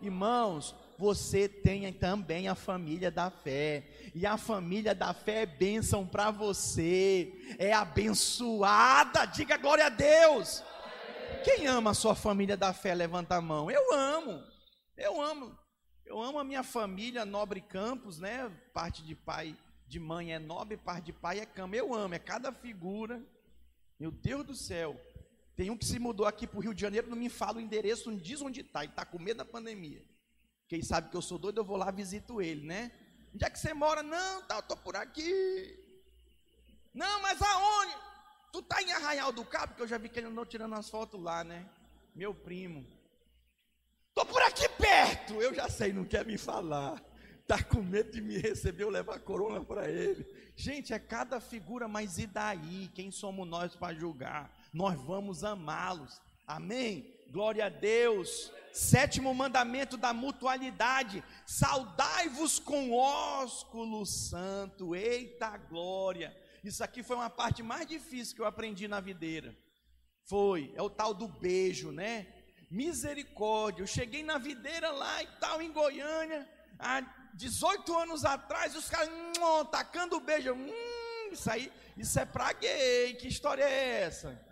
[0.00, 6.06] Irmãos, você tem também a família da fé, e a família da fé é bênção
[6.06, 10.62] para você, é abençoada, diga glória a Deus.
[11.42, 13.70] Quem ama a sua família da fé, levanta a mão.
[13.70, 14.42] Eu amo,
[14.96, 15.58] eu amo,
[16.04, 18.50] eu amo a minha família, Nobre Campos, né?
[18.72, 21.78] Parte de pai, de mãe é Nobre, parte de pai é Campos.
[21.78, 23.20] Eu amo, é cada figura,
[23.98, 25.00] meu Deus do céu.
[25.58, 27.60] Tem um que se mudou aqui para o Rio de Janeiro, não me fala o
[27.60, 30.00] endereço, não diz onde está, ele está com medo da pandemia.
[30.68, 32.92] Quem sabe que eu sou doido, eu vou lá visito ele, né?
[33.34, 34.00] Onde é que você mora?
[34.00, 35.76] Não, tá, eu estou por aqui.
[36.94, 37.92] Não, mas aonde?
[38.52, 40.88] Tu tá em Arraial do Cabo, que eu já vi que ele andou tirando as
[40.88, 41.68] fotos lá, né?
[42.14, 42.86] Meu primo.
[44.14, 45.42] Tô por aqui perto.
[45.42, 47.02] Eu já sei, não quer me falar.
[47.48, 50.24] Tá com medo de me receber, eu levar a corona para ele.
[50.54, 52.88] Gente, é cada figura, mas e daí?
[52.94, 54.56] Quem somos nós para julgar?
[54.72, 56.20] Nós vamos amá-los.
[56.46, 57.14] Amém?
[57.30, 58.52] Glória a Deus.
[58.72, 64.94] Sétimo mandamento da mutualidade: saudai-vos com ósculo santo.
[64.94, 66.36] Eita glória!
[66.62, 69.56] Isso aqui foi uma parte mais difícil que eu aprendi na videira.
[70.24, 72.26] Foi, é o tal do beijo, né?
[72.70, 73.82] Misericórdia.
[73.82, 77.00] Eu cheguei na videira lá e tal, em Goiânia, há
[77.34, 79.08] 18 anos atrás, os caras
[79.70, 80.52] tacando beijo.
[80.52, 83.14] Hum, isso aí, isso é pra gay.
[83.14, 84.47] Que história é essa?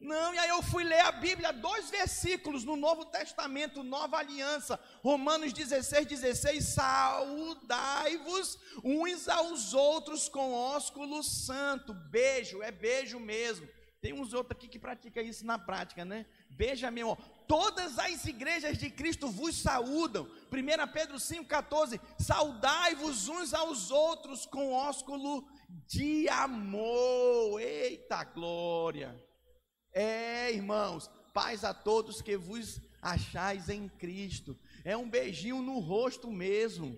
[0.00, 4.78] Não, e aí eu fui ler a Bíblia, dois versículos no Novo Testamento, Nova Aliança,
[5.02, 13.68] Romanos 16, 16, saudai-vos uns aos outros com ósculo santo, beijo, é beijo mesmo,
[14.00, 16.26] tem uns outros aqui que praticam isso na prática, né?
[16.48, 23.90] Beija mesmo, todas as igrejas de Cristo vos saúdam, 1 Pedro 5,14, saudai-vos uns aos
[23.90, 25.44] outros com ósculo
[25.88, 29.27] de amor, eita glória,
[29.98, 34.56] é, irmãos, paz a todos que vos achais em Cristo.
[34.84, 36.96] É um beijinho no rosto mesmo.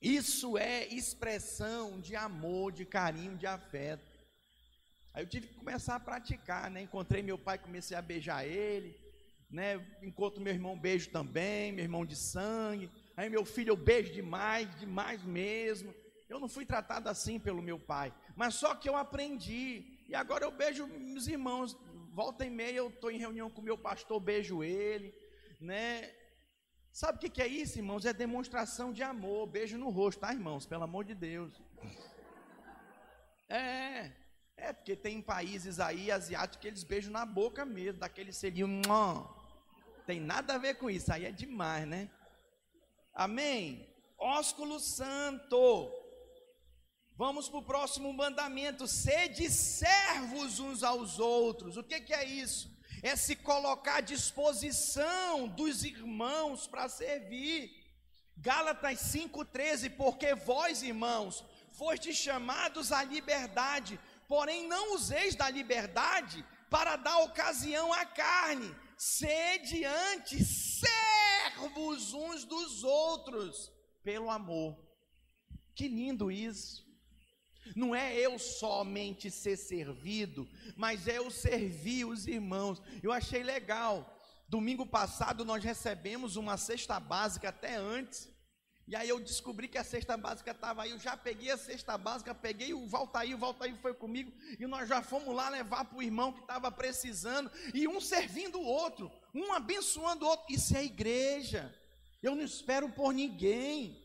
[0.00, 4.10] Isso é expressão de amor, de carinho, de afeto.
[5.14, 6.82] Aí eu tive que começar a praticar, né?
[6.82, 8.98] Encontrei meu pai, comecei a beijar ele,
[9.48, 9.76] né?
[10.02, 12.90] Encontro meu irmão, beijo também, meu irmão de sangue.
[13.16, 15.94] Aí meu filho eu beijo demais, demais mesmo.
[16.28, 19.91] Eu não fui tratado assim pelo meu pai, mas só que eu aprendi.
[20.12, 21.74] E agora eu beijo meus irmãos,
[22.12, 25.14] volta e meia eu estou em reunião com meu pastor, beijo ele,
[25.58, 26.12] né?
[26.92, 28.04] Sabe o que, que é isso, irmãos?
[28.04, 30.66] É demonstração de amor, beijo no rosto, tá, irmãos?
[30.66, 31.62] Pelo amor de Deus.
[33.48, 34.12] É,
[34.54, 38.82] é porque tem países aí asiáticos que eles beijam na boca mesmo, daquele selinho,
[40.06, 42.10] tem nada a ver com isso, aí é demais, né?
[43.14, 43.88] Amém?
[44.18, 46.01] Ósculo santo.
[47.16, 51.76] Vamos para o próximo mandamento: sede servos uns aos outros.
[51.76, 52.72] O que, que é isso?
[53.02, 57.70] é se colocar à disposição dos irmãos para servir.
[58.36, 63.98] Gálatas 5,13: Porque vós, irmãos, fostes chamados à liberdade,
[64.28, 72.84] porém não useis da liberdade para dar ocasião à carne, sede antes servos uns dos
[72.84, 73.70] outros,
[74.02, 74.78] pelo amor.
[75.74, 76.91] Que lindo isso!
[77.74, 82.82] Não é eu somente ser servido, mas é eu servir os irmãos.
[83.02, 84.18] Eu achei legal.
[84.48, 88.30] Domingo passado nós recebemos uma cesta básica até antes.
[88.86, 90.90] E aí eu descobri que a cesta básica estava aí.
[90.90, 94.32] Eu já peguei a cesta básica, peguei o Valtair, o Valtair foi comigo.
[94.58, 97.50] E nós já fomos lá levar para o irmão que estava precisando.
[97.72, 100.52] E um servindo o outro, um abençoando o outro.
[100.52, 101.72] Isso é igreja.
[102.22, 104.02] Eu não espero por ninguém.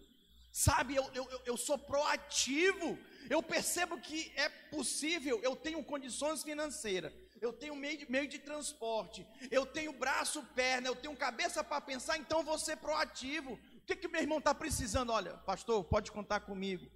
[0.51, 2.97] Sabe, eu, eu, eu sou proativo
[3.29, 8.39] eu percebo que é possível, eu tenho condições financeiras, eu tenho meio de, meio de
[8.39, 13.53] transporte, eu tenho braço, perna, eu tenho cabeça para pensar, então vou ser proativo.
[13.53, 15.11] O que, que meu irmão está precisando?
[15.11, 16.89] Olha, pastor, pode contar comigo.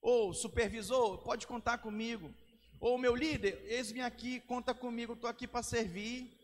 [0.00, 2.34] Ou supervisor, pode contar comigo.
[2.80, 6.36] Ou meu líder, eis-me aqui, conta comigo, estou aqui para servir.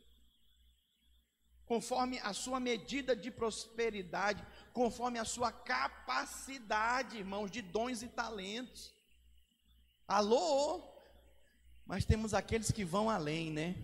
[1.64, 8.93] Conforme a sua medida de prosperidade, conforme a sua capacidade, irmãos, de dons e talentos.
[10.06, 10.82] Alô?
[11.86, 13.74] Mas temos aqueles que vão além, né?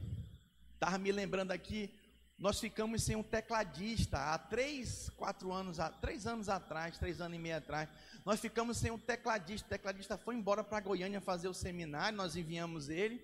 [0.74, 1.92] Estava me lembrando aqui,
[2.38, 7.40] nós ficamos sem um tecladista há três, quatro anos, três anos atrás, três anos e
[7.40, 7.88] meio atrás.
[8.24, 9.66] Nós ficamos sem um tecladista.
[9.66, 13.22] O tecladista foi embora para Goiânia fazer o seminário, nós enviamos ele.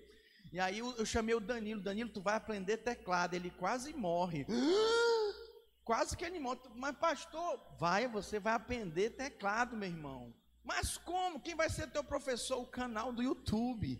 [0.51, 3.33] E aí eu, eu chamei o Danilo, Danilo, tu vai aprender teclado.
[3.33, 4.45] Ele quase morre.
[5.83, 6.59] quase que ele morre.
[6.75, 10.33] Mas pastor, vai, você vai aprender teclado, meu irmão.
[10.67, 11.39] Mas como?
[11.39, 12.59] Quem vai ser teu professor?
[12.59, 13.97] O canal do YouTube.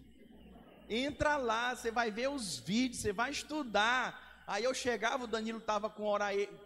[0.89, 4.43] Entra lá, você vai ver os vídeos, você vai estudar.
[4.45, 6.05] Aí eu chegava, o Danilo estava com,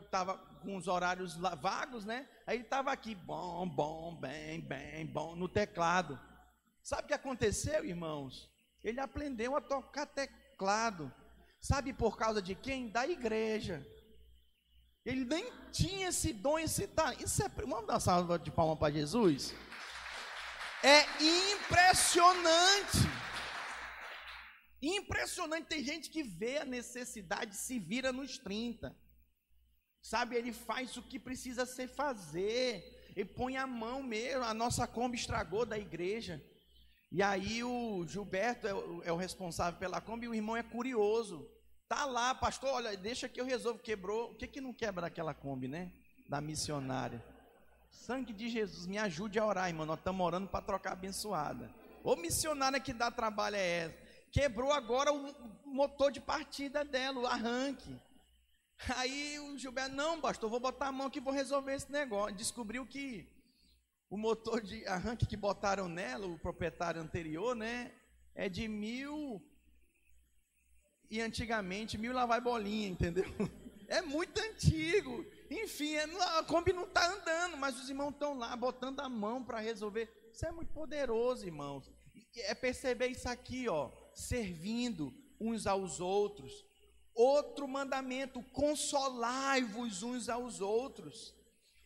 [0.09, 2.27] tava com os horários vagos, né?
[2.47, 6.19] Aí ele estava aqui, bom, bom, bem, bem, bom, no teclado.
[6.83, 8.49] Sabe o que aconteceu, irmãos?
[8.83, 11.13] Ele aprendeu a tocar teclado.
[11.59, 12.89] Sabe por causa de quem?
[12.89, 13.85] Da igreja.
[15.05, 17.23] Ele nem tinha esse dom, esse talento.
[17.23, 17.49] Isso é.
[17.49, 19.53] Vamos dar uma salva de palma para Jesus?
[20.83, 21.05] É
[21.53, 22.97] impressionante.
[24.81, 25.67] Impressionante.
[25.67, 28.95] Tem gente que vê a necessidade, se vira nos 30.
[30.01, 32.83] Sabe, ele faz o que precisa ser fazer.
[33.15, 34.43] Ele põe a mão mesmo.
[34.43, 36.43] A nossa Kombi estragou da igreja.
[37.11, 40.25] E aí o Gilberto é o, é o responsável pela Kombi.
[40.25, 41.47] E o irmão é curioso.
[41.87, 43.77] Tá lá, pastor, olha, deixa que eu resolvo.
[43.77, 44.31] Quebrou.
[44.31, 45.91] O que que não quebra aquela Kombi, né?
[46.27, 47.23] Da missionária.
[47.91, 49.85] Sangue de Jesus, me ajude a orar, irmão.
[49.85, 51.69] Nós estamos orando para trocar abençoada.
[52.03, 53.97] Ô missionária que dá trabalho é essa?
[54.31, 57.95] Quebrou agora o motor de partida dela, o arranque.
[58.95, 62.35] Aí o Gilberto, não, pastor, vou botar a mão que vou resolver esse negócio.
[62.35, 63.27] Descobriu que
[64.09, 67.91] o motor de arranque que botaram nela, o proprietário anterior, né?
[68.33, 69.41] É de mil.
[71.09, 73.25] E antigamente, mil lá vai bolinha, entendeu?
[73.87, 75.25] É muito antigo.
[75.51, 76.05] Enfim, é,
[76.37, 80.09] a Kombi não está andando, mas os irmãos estão lá botando a mão para resolver.
[80.31, 81.91] Isso é muito poderoso, irmãos.
[82.35, 86.65] É perceber isso aqui, ó, servindo uns aos outros.
[87.13, 91.35] Outro mandamento: consolai-vos uns aos outros.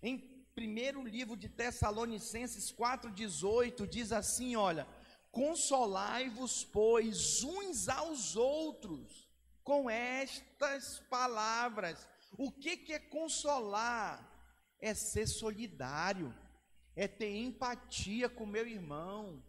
[0.04, 0.19] Em
[0.54, 4.88] primeiro livro de Tessalonicenses 4,18 diz assim: olha,
[5.32, 9.28] consolai-vos, pois, uns aos outros,
[9.63, 14.32] com estas palavras o que, que é consolar?
[14.80, 16.34] É ser solidário,
[16.95, 19.43] é ter empatia com meu irmão,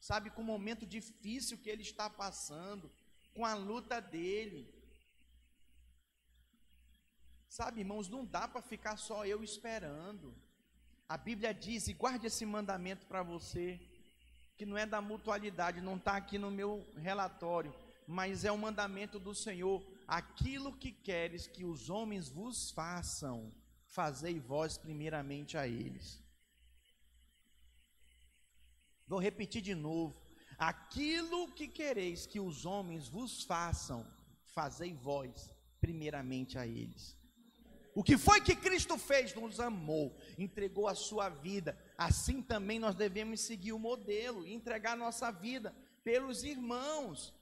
[0.00, 2.90] sabe, com o momento difícil que ele está passando,
[3.34, 4.72] com a luta dele.
[7.48, 10.34] Sabe, irmãos, não dá para ficar só eu esperando.
[11.08, 13.80] A Bíblia diz, e guarde esse mandamento para você,
[14.56, 17.74] que não é da mutualidade, não está aqui no meu relatório,
[18.06, 23.52] mas é o mandamento do Senhor aquilo que queres que os homens vos façam,
[23.86, 26.22] fazei vós primeiramente a eles.
[29.06, 30.22] Vou repetir de novo.
[30.56, 34.06] Aquilo que quereis que os homens vos façam,
[34.46, 35.50] fazei vós
[35.80, 37.16] primeiramente a eles.
[37.94, 39.34] O que foi que Cristo fez?
[39.34, 41.78] Nos amou, entregou a sua vida.
[41.96, 47.32] Assim também nós devemos seguir o modelo, entregar nossa vida pelos irmãos.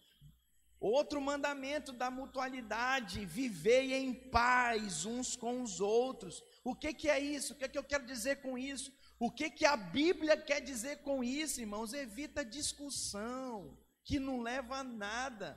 [0.83, 6.43] Outro mandamento da mutualidade, vivei em paz uns com os outros.
[6.65, 7.53] O que, que é isso?
[7.53, 8.93] O que, que eu quero dizer com isso?
[9.17, 11.93] O que, que a Bíblia quer dizer com isso, irmãos?
[11.93, 15.57] Evita discussão, que não leva a nada.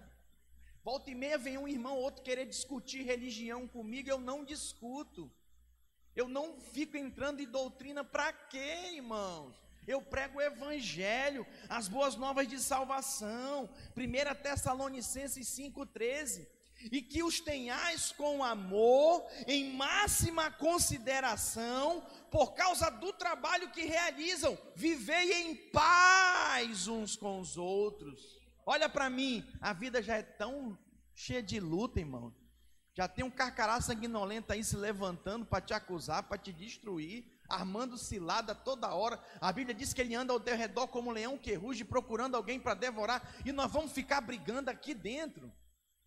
[0.83, 5.31] Volta e meia vem um irmão ou outro querer discutir religião comigo, eu não discuto.
[6.15, 9.55] Eu não fico entrando em doutrina para quê, irmãos?
[9.87, 13.69] Eu prego o evangelho, as boas novas de salvação.
[13.95, 16.47] 1 Tessalonicenses 5:13
[16.91, 24.57] e que os tenhais com amor, em máxima consideração, por causa do trabalho que realizam,
[24.75, 28.39] vivei em paz uns com os outros.
[28.65, 30.77] Olha para mim, a vida já é tão
[31.13, 32.33] cheia de luta, irmão.
[32.93, 37.97] Já tem um carcará sanguinolento aí se levantando para te acusar, para te destruir, armando
[37.97, 39.19] cilada toda hora.
[39.39, 42.59] A Bíblia diz que ele anda ao redor como um leão que ruge, procurando alguém
[42.59, 45.51] para devorar, e nós vamos ficar brigando aqui dentro.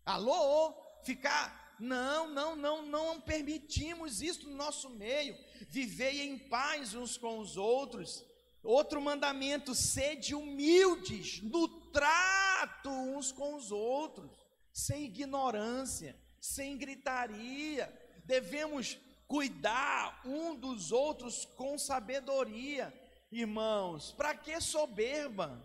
[0.05, 0.73] Alô?
[1.03, 1.75] Ficar.
[1.79, 5.37] Não, não, não, não permitimos isso no nosso meio.
[5.69, 8.25] Vivei em paz uns com os outros.
[8.61, 14.31] Outro mandamento: sede humildes no trato uns com os outros,
[14.73, 17.91] sem ignorância, sem gritaria.
[18.25, 18.97] Devemos
[19.29, 22.91] cuidar um dos outros com sabedoria.
[23.31, 25.63] Irmãos, para que soberba?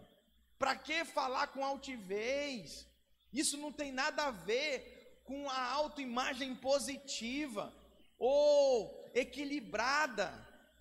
[0.59, 2.87] Para que falar com altivez?
[3.33, 7.75] Isso não tem nada a ver com a autoimagem positiva
[8.19, 10.31] ou equilibrada,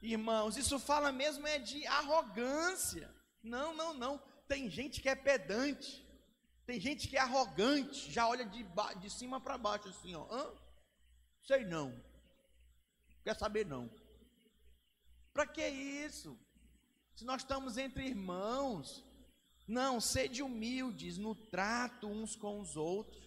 [0.02, 0.58] irmãos.
[0.58, 3.10] Isso fala mesmo é de arrogância.
[3.42, 4.22] Não, não, não.
[4.46, 6.04] Tem gente que é pedante.
[6.66, 8.66] Tem gente que é arrogante, já olha de,
[9.00, 10.26] de cima para baixo assim, ó.
[10.30, 10.54] Hã?
[11.42, 11.94] Sei não.
[13.24, 13.90] Quer saber não.
[15.34, 16.38] Para que isso?
[17.16, 19.04] Se nós estamos entre irmãos,
[19.68, 23.24] não, sede humildes no trato uns com os outros.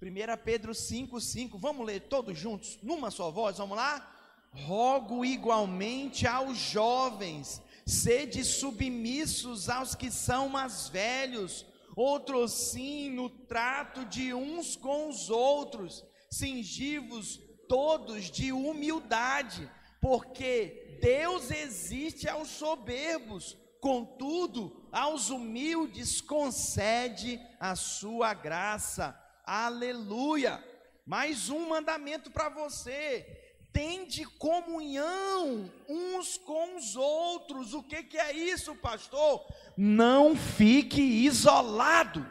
[0.00, 4.10] 1 Pedro 5,5, vamos ler todos juntos, numa só voz, vamos lá?
[4.52, 11.64] Rogo igualmente aos jovens, sede submissos aos que são mais velhos,
[11.96, 21.50] outros sim no trato de uns com os outros, cingivos todos de humildade, porque Deus
[21.50, 29.18] existe aos soberbos, contudo, aos humildes concede a sua graça.
[29.44, 30.62] Aleluia!
[31.06, 33.44] Mais um mandamento para você.
[33.72, 37.74] Tende comunhão uns com os outros.
[37.74, 39.44] O que, que é isso, pastor?
[39.76, 42.24] Não fique isolado.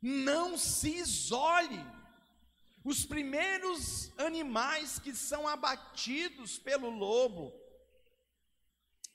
[0.00, 1.84] Não se isole.
[2.86, 7.52] Os primeiros animais que são abatidos pelo lobo,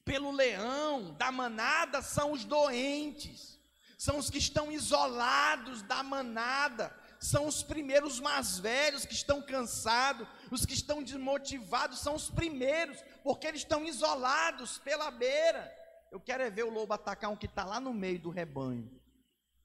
[0.03, 3.57] pelo leão da manada são os doentes,
[3.97, 10.27] são os que estão isolados da manada, são os primeiros mais velhos que estão cansados,
[10.51, 15.73] os que estão desmotivados são os primeiros, porque eles estão isolados pela beira.
[16.11, 18.91] Eu quero é ver o lobo atacar um que está lá no meio do rebanho.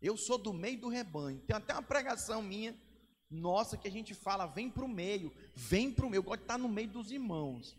[0.01, 1.41] Eu sou do meio do rebanho.
[1.41, 2.79] Tem até uma pregação minha,
[3.31, 6.21] nossa, que a gente fala: vem para o meio, vem para o meio.
[6.21, 7.77] Eu gosto de estar no meio dos irmãos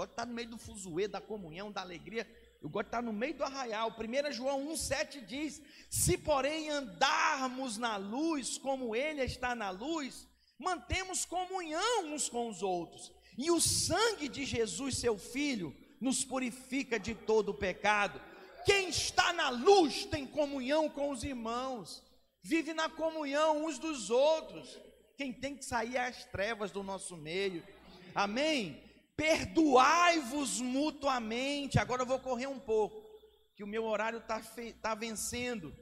[0.00, 2.26] gosto de estar no meio do fuzuê, da comunhão, da alegria.
[2.62, 3.90] Eu gosto de estar no meio do arraial.
[3.90, 10.26] 1 João 1,7 diz: Se porém andarmos na luz, como Ele está na luz,
[10.58, 13.12] mantemos comunhão uns com os outros.
[13.36, 18.20] E o sangue de Jesus, seu Filho, nos purifica de todo o pecado.
[18.64, 22.02] Quem está na luz tem comunhão com os irmãos,
[22.42, 24.78] vive na comunhão uns dos outros.
[25.16, 27.62] Quem tem que sair é as trevas do nosso meio.
[28.14, 28.90] Amém?
[29.20, 31.78] perdoai-vos mutuamente.
[31.78, 33.06] Agora eu vou correr um pouco,
[33.54, 34.40] que o meu horário está
[34.80, 35.76] tá vencendo.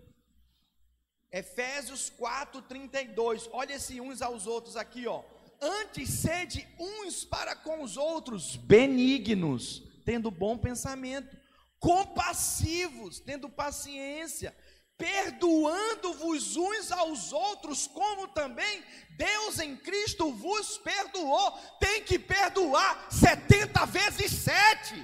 [1.30, 3.48] Efésios 4, 32.
[3.52, 5.22] Olha esse uns aos outros aqui, ó.
[5.60, 11.36] Antes sede uns para com os outros, benignos, tendo bom pensamento,
[11.78, 14.56] compassivos, tendo paciência,
[14.98, 18.84] perdoando-vos uns aos outros, como também
[19.16, 21.52] Deus em Cristo vos perdoou.
[21.78, 24.94] Tem que perdoar 70 vezes 7.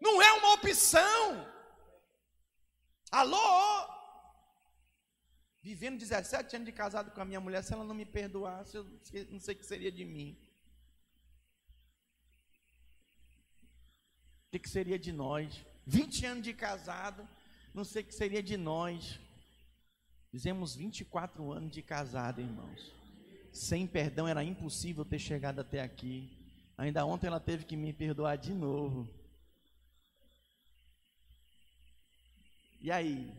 [0.00, 1.46] Não é uma opção.
[3.10, 3.98] Alô?
[5.60, 8.84] Vivendo 17 anos de casado com a minha mulher, se ela não me perdoasse, eu
[9.28, 10.38] não sei o que seria de mim.
[14.52, 15.64] O que seria de nós?
[15.84, 17.28] 20 anos de casado,
[17.78, 19.20] não sei o que seria de nós.
[20.32, 22.92] Fizemos 24 anos de casado, irmãos.
[23.52, 26.36] Sem perdão era impossível ter chegado até aqui.
[26.76, 29.08] Ainda ontem ela teve que me perdoar de novo.
[32.80, 33.32] E aí?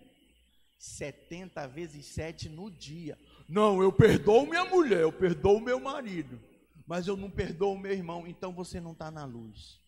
[0.77, 3.19] 70 vezes 7 no dia.
[3.47, 6.39] Não, eu perdoo minha mulher, eu perdoo meu marido,
[6.87, 8.25] mas eu não perdoo meu irmão.
[8.25, 9.81] Então você não está na luz.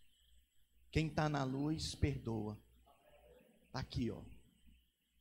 [0.92, 2.60] Quem está na luz, perdoa.
[3.68, 4.22] Está aqui, ó.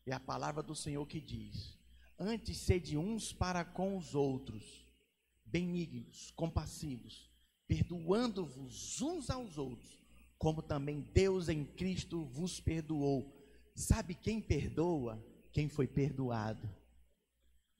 [0.06, 1.78] É a palavra do Senhor que diz:
[2.18, 4.84] Antes sede uns para com os outros,
[5.44, 7.30] benignos, compassivos,
[7.66, 9.98] perdoando-vos uns aos outros,
[10.38, 13.36] como também Deus em Cristo vos perdoou.
[13.74, 15.24] Sabe quem perdoa?
[15.52, 16.68] Quem foi perdoado.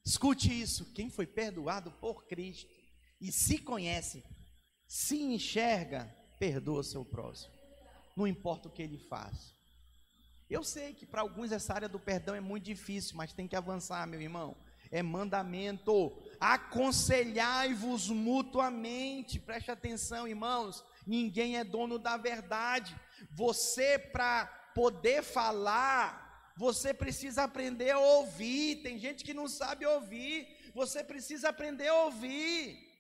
[0.04, 2.74] Escute isso: quem foi perdoado por Cristo
[3.20, 4.24] e se conhece,
[4.86, 6.04] se enxerga,
[6.38, 7.54] perdoa seu próximo.
[8.16, 9.54] Não importa o que ele faz.
[10.50, 13.54] Eu sei que para alguns essa área do perdão é muito difícil, mas tem que
[13.54, 14.56] avançar, meu irmão.
[14.90, 16.12] É mandamento.
[16.40, 19.38] Aconselhai-vos mutuamente.
[19.38, 20.84] Preste atenção, irmãos.
[21.06, 22.98] Ninguém é dono da verdade.
[23.30, 28.82] Você, para poder falar, você precisa aprender a ouvir.
[28.82, 30.48] Tem gente que não sabe ouvir.
[30.74, 32.90] Você precisa aprender a ouvir.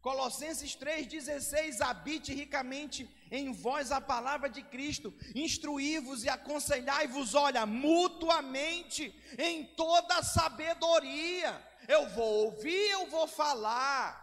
[0.00, 9.14] Colossenses 3,16: habite ricamente em vós a palavra de Cristo, instruí-vos e aconselhai-vos, olha, mutuamente
[9.36, 11.62] em toda sabedoria.
[11.88, 14.22] Eu vou ouvir, eu vou falar.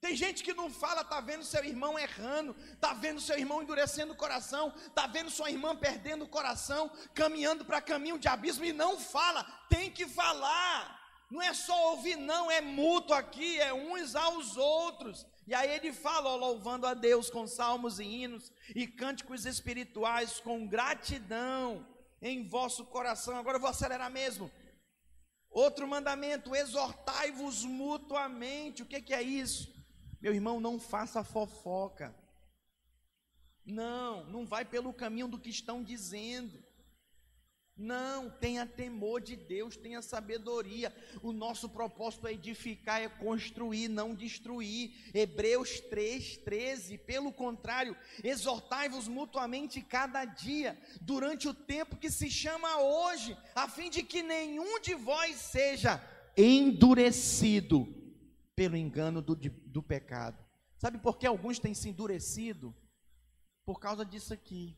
[0.00, 4.12] Tem gente que não fala, está vendo seu irmão errando, está vendo seu irmão endurecendo
[4.12, 8.72] o coração, está vendo sua irmã perdendo o coração, caminhando para caminho de abismo e
[8.72, 10.96] não fala, tem que falar.
[11.30, 15.26] Não é só ouvir, não, é mútuo aqui, é uns aos outros.
[15.46, 20.40] E aí ele fala, ó, louvando a Deus com salmos e hinos e cânticos espirituais
[20.40, 21.86] com gratidão
[22.20, 23.36] em vosso coração.
[23.36, 24.50] Agora eu vou acelerar mesmo.
[25.48, 28.82] Outro mandamento: exortai-vos mutuamente.
[28.82, 29.72] O que, que é isso?
[30.20, 32.14] Meu irmão, não faça fofoca.
[33.64, 36.65] Não, não vai pelo caminho do que estão dizendo.
[37.76, 40.94] Não, tenha temor de Deus, tenha sabedoria.
[41.22, 44.94] O nosso propósito é edificar, é construir, não destruir.
[45.12, 46.96] Hebreus 3, 13.
[46.96, 53.90] Pelo contrário, exortai-vos mutuamente cada dia, durante o tempo que se chama hoje, a fim
[53.90, 56.02] de que nenhum de vós seja
[56.34, 57.86] endurecido
[58.54, 60.42] pelo engano do, do pecado.
[60.78, 62.74] Sabe por que alguns têm se endurecido?
[63.66, 64.74] Por causa disso aqui.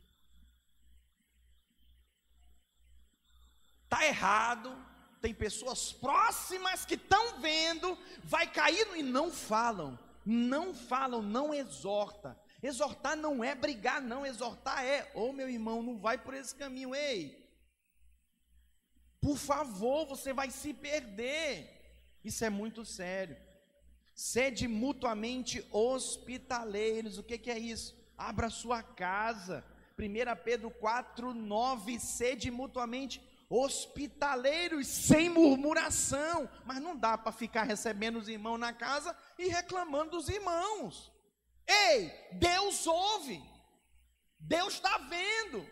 [3.89, 4.77] Está errado,
[5.21, 12.39] tem pessoas próximas que estão vendo, vai caindo e não falam, não falam, não exorta.
[12.63, 16.55] Exortar não é brigar, não, exortar é, ô oh, meu irmão, não vai por esse
[16.55, 17.49] caminho, ei.
[19.21, 21.75] Por favor, você vai se perder.
[22.23, 23.37] Isso é muito sério.
[24.15, 27.19] Sede mutuamente hospitaleiros.
[27.19, 27.97] O que, que é isso?
[28.17, 29.65] Abra sua casa.
[29.99, 31.99] 1 Pedro 4, 9.
[31.99, 39.17] Sede mutuamente hospitaleiros sem murmuração, mas não dá para ficar recebendo os irmãos na casa
[39.39, 41.11] e reclamando dos irmãos.
[41.67, 43.43] Ei, Deus ouve,
[44.39, 45.67] Deus está vendo,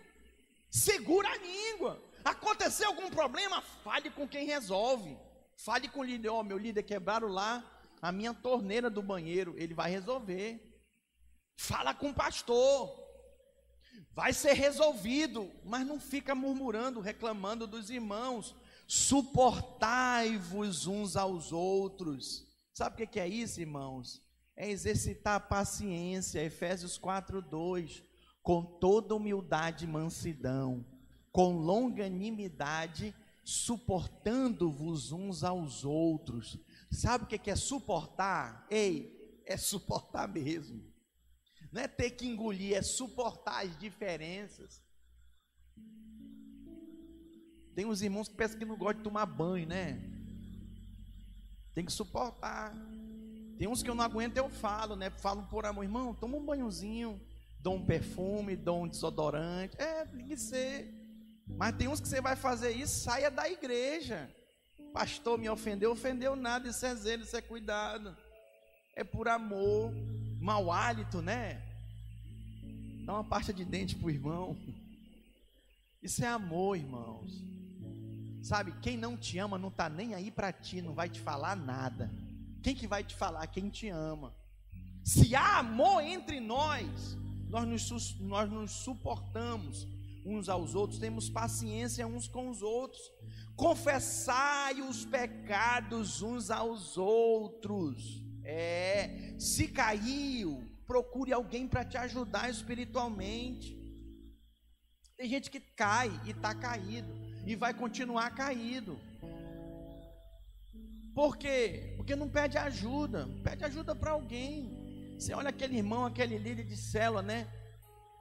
[0.70, 2.03] segura a língua.
[2.24, 3.62] Aconteceu algum problema?
[3.62, 5.16] Fale com quem resolve.
[5.57, 7.64] Fale com o líder, ó, oh, meu líder quebraram lá
[8.03, 10.61] a minha torneira do banheiro, ele vai resolver.
[11.57, 13.05] Fala com o pastor
[14.16, 18.56] vai ser resolvido, mas não fica murmurando, reclamando dos irmãos.
[18.86, 22.46] Suportai-vos uns aos outros.
[22.72, 24.22] Sabe o que é isso, irmãos?
[24.56, 28.02] É exercitar a paciência, Efésios 4, 2.
[28.42, 30.86] Com toda humildade e mansidão,
[31.30, 33.14] com longanimidade,
[33.44, 36.58] suportando-vos uns aos outros.
[36.90, 38.66] Sabe o que é suportar?
[38.70, 40.95] Ei, é suportar mesmo.
[41.77, 44.83] Não é ter que engolir, é suportar as diferenças.
[47.74, 50.01] Tem uns irmãos que pensam que não gostam de tomar banho, né?
[51.74, 52.74] Tem que suportar.
[53.59, 55.11] Tem uns que eu não aguento, eu falo, né?
[55.11, 57.20] Falo por amor, irmão, toma um banhozinho,
[57.61, 59.77] dou um perfume, dou um desodorante.
[59.79, 60.91] É, tem que ser.
[61.47, 64.35] Mas tem uns que você vai fazer isso, saia da igreja.
[64.95, 68.16] Pastor me ofendeu, ofendeu nada, isso é zelo, isso é cuidado.
[68.95, 69.93] É por amor,
[70.41, 71.65] mau hálito, né?
[73.07, 74.57] Dá uma pasta de dente para o irmão.
[76.02, 77.40] Isso é amor, irmãos.
[78.42, 81.54] Sabe, quem não te ama não está nem aí para ti, não vai te falar
[81.54, 82.11] nada.
[82.64, 83.46] Quem que vai te falar?
[83.46, 84.34] Quem te ama.
[85.04, 87.16] Se há amor entre nós,
[87.48, 89.86] nós nos, nós nos suportamos
[90.24, 93.00] uns aos outros, temos paciência uns com os outros.
[93.54, 98.20] Confessai os pecados uns aos outros.
[98.42, 103.76] É, se caiu, procure alguém para te ajudar espiritualmente.
[105.16, 107.09] Tem gente que cai e está caído
[107.47, 108.99] e vai continuar caído.
[111.14, 111.95] Por quê?
[111.97, 115.16] Porque não pede ajuda, pede ajuda para alguém.
[115.18, 117.49] Você olha aquele irmão, aquele líder de célula, né?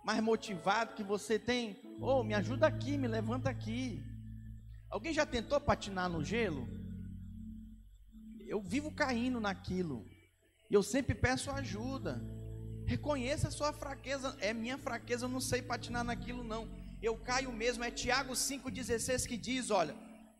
[0.05, 4.01] Mais motivado que você tem, oh, me ajuda aqui, me levanta aqui.
[4.89, 6.65] Alguém já tentou patinar no gelo?
[8.47, 10.05] Eu vivo caindo naquilo.
[10.69, 12.21] E eu sempre peço ajuda.
[12.85, 14.35] Reconheça a sua fraqueza.
[14.39, 16.67] É minha fraqueza, eu não sei patinar naquilo, não.
[17.01, 17.83] Eu caio mesmo.
[17.83, 19.95] É Tiago 5,16 que diz: olha,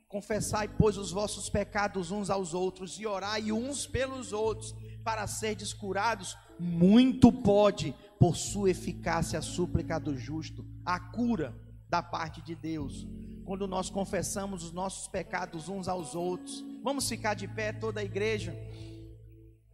[0.07, 4.73] confessai, pois, os vossos pecados uns aos outros, e orai uns pelos outros,
[5.03, 6.37] para serdes curados.
[6.59, 11.55] Muito pode, por sua eficácia, a súplica do justo, a cura
[11.89, 13.07] da parte de Deus.
[13.43, 18.03] Quando nós confessamos os nossos pecados uns aos outros, vamos ficar de pé, toda a
[18.03, 18.55] igreja.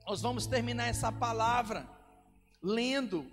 [0.05, 1.87] Nós vamos terminar essa palavra
[2.61, 3.25] lendo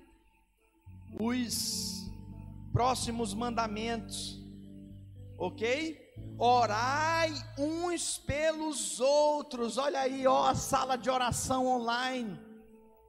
[1.20, 2.08] os
[2.72, 4.40] próximos mandamentos,
[5.38, 5.98] ok?
[6.38, 9.76] Orai uns pelos outros.
[9.76, 12.38] Olha aí, ó, a sala de oração online.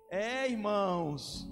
[0.09, 1.47] É, irmãos.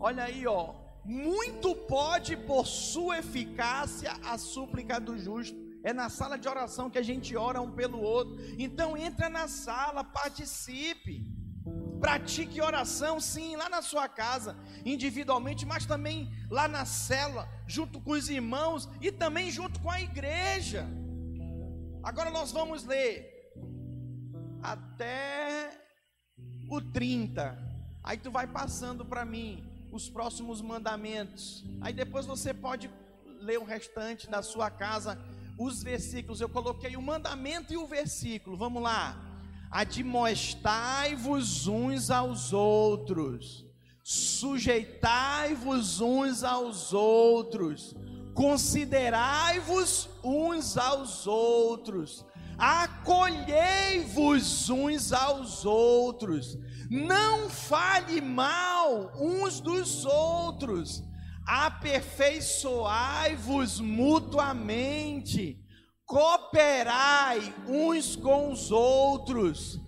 [0.00, 0.74] Olha aí, ó.
[1.04, 5.56] Muito pode por sua eficácia a súplica do justo.
[5.84, 8.36] É na sala de oração que a gente ora um pelo outro.
[8.58, 11.41] Então entra na sala, participe.
[12.02, 18.10] Pratique oração, sim, lá na sua casa, individualmente, mas também lá na cela, junto com
[18.10, 20.84] os irmãos e também junto com a igreja.
[22.02, 23.54] Agora nós vamos ler
[24.60, 25.70] até
[26.68, 27.56] o 30.
[28.02, 31.64] Aí tu vai passando para mim os próximos mandamentos.
[31.80, 32.90] Aí depois você pode
[33.38, 35.16] ler o restante da sua casa,
[35.56, 36.40] os versículos.
[36.40, 38.56] Eu coloquei o mandamento e o versículo.
[38.56, 39.31] Vamos lá
[39.72, 43.66] admoestai-vos uns aos outros,
[44.02, 47.96] sujeitai-vos uns aos outros,
[48.34, 52.22] considerai-vos uns aos outros,
[52.58, 56.58] acolhei-vos uns aos outros,
[56.90, 61.02] não fale mal uns dos outros,
[61.46, 65.61] aperfeiçoai-vos mutuamente
[66.06, 69.80] cooperai uns com os outros,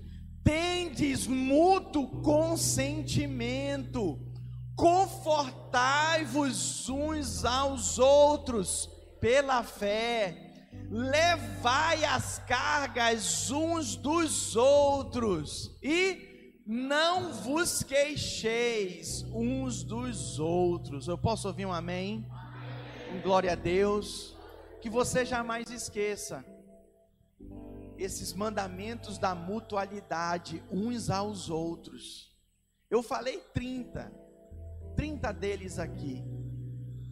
[0.43, 4.19] tendes mútuo consentimento,
[4.77, 8.89] confortai-vos uns aos outros
[9.21, 16.33] pela fé, levai as cargas uns dos outros e
[16.67, 21.09] não vos queixeis uns dos outros.
[21.09, 22.27] Eu posso ouvir um amém?
[22.31, 23.23] amém.
[23.23, 24.34] Glória a Deus
[24.85, 26.45] que você jamais esqueça
[27.97, 32.31] esses mandamentos da mutualidade uns aos outros.
[32.91, 34.13] Eu falei 30,
[34.95, 36.23] 30 deles aqui.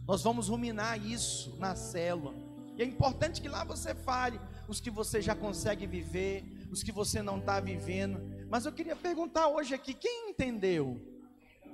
[0.07, 2.35] Nós vamos ruminar isso na célula.
[2.77, 6.91] E é importante que lá você fale os que você já consegue viver, os que
[6.91, 8.21] você não está vivendo.
[8.51, 11.01] Mas eu queria perguntar hoje aqui: quem entendeu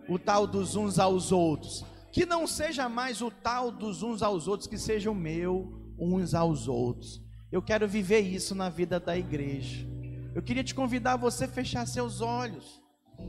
[0.08, 1.84] o tal dos uns aos outros?
[2.10, 6.34] Que não seja mais o tal dos uns aos outros, que seja o meu, uns
[6.34, 7.22] aos outros.
[7.52, 9.88] Eu quero viver isso na vida da igreja.
[10.34, 12.82] Eu queria te convidar a você fechar seus olhos.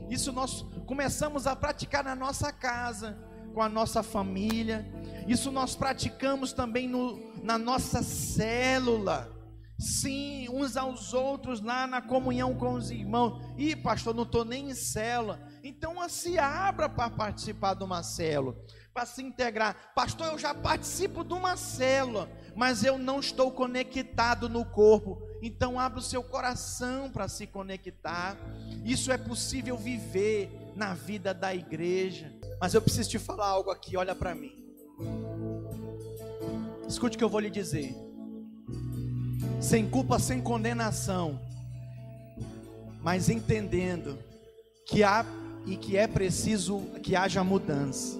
[0.09, 3.17] Isso nós começamos a praticar na nossa casa,
[3.53, 4.85] com a nossa família.
[5.27, 9.29] Isso nós praticamos também no, na nossa célula.
[9.77, 13.41] Sim, uns aos outros lá na comunhão com os irmãos.
[13.57, 15.39] E pastor, não estou nem em célula.
[15.63, 18.55] Então se abra para participar de uma célula,
[18.93, 19.93] para se integrar.
[19.95, 25.21] Pastor, eu já participo de uma célula mas eu não estou conectado no corpo.
[25.41, 28.37] Então abra o seu coração para se conectar.
[28.83, 32.31] Isso é possível viver na vida da igreja.
[32.59, 34.53] Mas eu preciso te falar algo aqui, olha para mim.
[36.87, 37.95] Escute o que eu vou lhe dizer.
[39.59, 41.39] Sem culpa, sem condenação,
[43.01, 44.17] mas entendendo
[44.85, 45.23] que há
[45.67, 48.19] e que é preciso que haja mudança.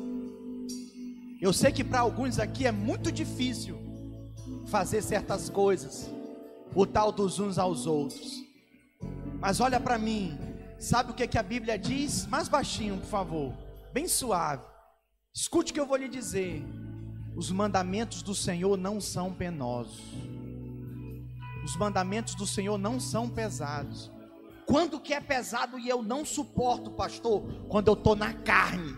[1.41, 3.75] Eu sei que para alguns aqui é muito difícil
[4.67, 6.07] fazer certas coisas,
[6.75, 8.43] o tal dos uns aos outros.
[9.39, 10.37] Mas olha para mim,
[10.77, 12.27] sabe o que, que a Bíblia diz?
[12.27, 13.57] Mais baixinho, por favor,
[13.91, 14.63] bem suave.
[15.33, 16.63] Escute o que eu vou lhe dizer.
[17.35, 20.13] Os mandamentos do Senhor não são penosos.
[21.65, 24.11] Os mandamentos do Senhor não são pesados.
[24.67, 27.41] Quando que é pesado e eu não suporto, pastor?
[27.67, 28.95] Quando eu estou na carne.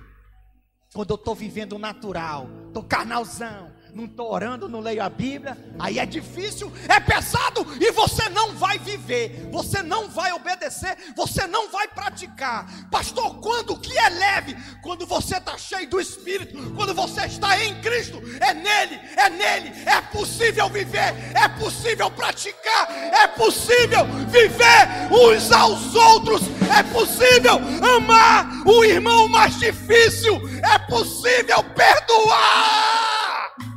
[0.94, 2.48] Quando eu estou vivendo natural.
[2.68, 7.92] Estou carnalzão não estou orando, não leio a Bíblia, aí é difícil, é pesado e
[7.92, 12.68] você não vai viver, você não vai obedecer, você não vai praticar.
[12.90, 14.58] Pastor, quando que é leve?
[14.82, 19.72] Quando você está cheio do Espírito, quando você está em Cristo, é nele, é nele,
[19.86, 26.42] é possível viver, é possível praticar, é possível viver uns aos outros,
[26.76, 27.60] é possível
[27.96, 33.13] amar o irmão mais difícil, é possível perdoar.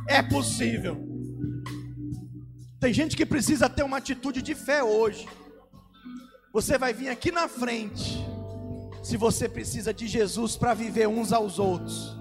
[0.07, 0.97] É possível.
[2.79, 5.27] Tem gente que precisa ter uma atitude de fé hoje.
[6.53, 8.25] Você vai vir aqui na frente.
[9.03, 12.15] Se você precisa de Jesus para viver uns aos outros,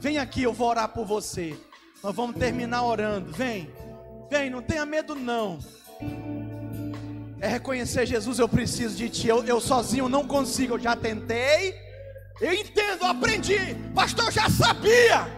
[0.00, 1.56] vem aqui, eu vou orar por você.
[2.02, 3.32] Nós vamos terminar orando.
[3.32, 3.70] Vem,
[4.30, 5.58] vem, não tenha medo não.
[7.40, 9.28] É reconhecer Jesus, eu preciso de ti.
[9.28, 11.74] Eu, eu sozinho não consigo, eu já tentei.
[12.40, 13.58] Eu entendo, eu aprendi.
[13.94, 15.37] Pastor, eu já sabia.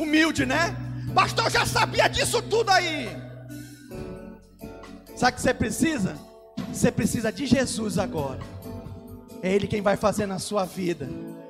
[0.00, 0.74] Humilde, né?
[1.14, 3.08] Pastor, eu já sabia disso tudo aí.
[5.14, 6.16] Sabe o que você precisa?
[6.72, 8.40] Você precisa de Jesus agora.
[9.42, 11.06] É Ele quem vai fazer na sua vida.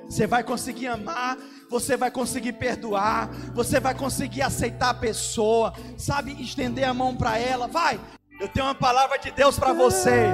[0.09, 1.37] Você vai conseguir amar,
[1.69, 7.39] você vai conseguir perdoar, você vai conseguir aceitar a pessoa, sabe, estender a mão para
[7.39, 7.67] ela.
[7.67, 7.97] Vai,
[8.41, 10.27] eu tenho uma palavra de Deus para você.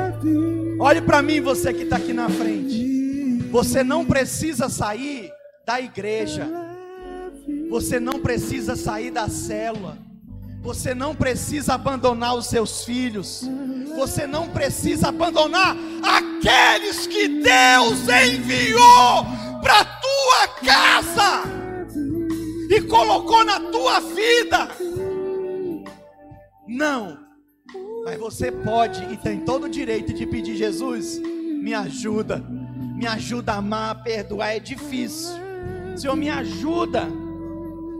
[0.80, 3.44] Olhe para mim, você que está aqui na frente.
[3.52, 5.32] Você não precisa sair
[5.64, 6.67] da igreja.
[7.70, 9.98] Você não precisa sair da célula.
[10.62, 13.48] Você não precisa abandonar os seus filhos.
[13.96, 19.26] Você não precisa abandonar aqueles que Deus enviou
[19.62, 21.44] para tua casa
[22.70, 24.70] e colocou na tua vida.
[26.68, 27.18] Não.
[28.04, 32.44] Mas você pode e tem todo o direito de pedir Jesus, me ajuda.
[32.96, 35.36] Me ajuda a amar, a perdoar é difícil.
[35.96, 37.08] Senhor, me ajuda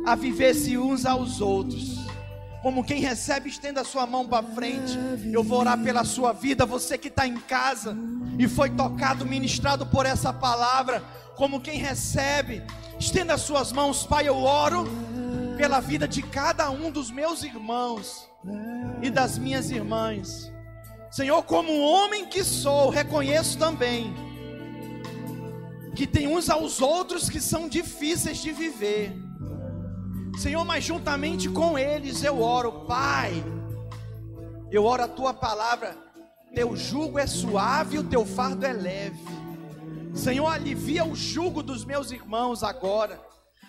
[0.08, 1.98] a viver-se uns aos outros.
[2.62, 4.98] Como quem recebe, estenda a sua mão para frente.
[5.34, 6.66] Eu vou orar pela sua vida.
[6.66, 7.94] Você que está em casa
[8.40, 11.04] e foi tocado, ministrado por essa palavra.
[11.36, 12.64] Como quem recebe,
[12.98, 14.30] estenda as suas mãos, Pai.
[14.30, 14.86] Eu oro
[15.58, 18.30] pela vida de cada um dos meus irmãos
[19.02, 20.50] e das minhas irmãs.
[21.12, 24.16] Senhor, como homem que sou, reconheço também
[25.94, 29.27] que tem uns aos outros que são difíceis de viver.
[30.38, 33.44] Senhor, mas juntamente com eles eu oro, Pai.
[34.72, 35.98] Eu oro a tua palavra.
[36.54, 39.20] Teu jugo é suave, o teu fardo é leve.
[40.14, 43.20] Senhor, alivia o jugo dos meus irmãos agora.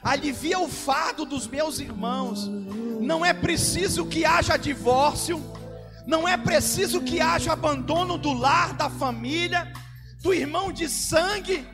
[0.02, 2.46] Alivia o fardo dos meus irmãos.
[2.46, 5.42] Não é preciso que haja divórcio.
[6.06, 9.72] Não é preciso que haja abandono do lar, da família,
[10.22, 11.66] do irmão de sangue,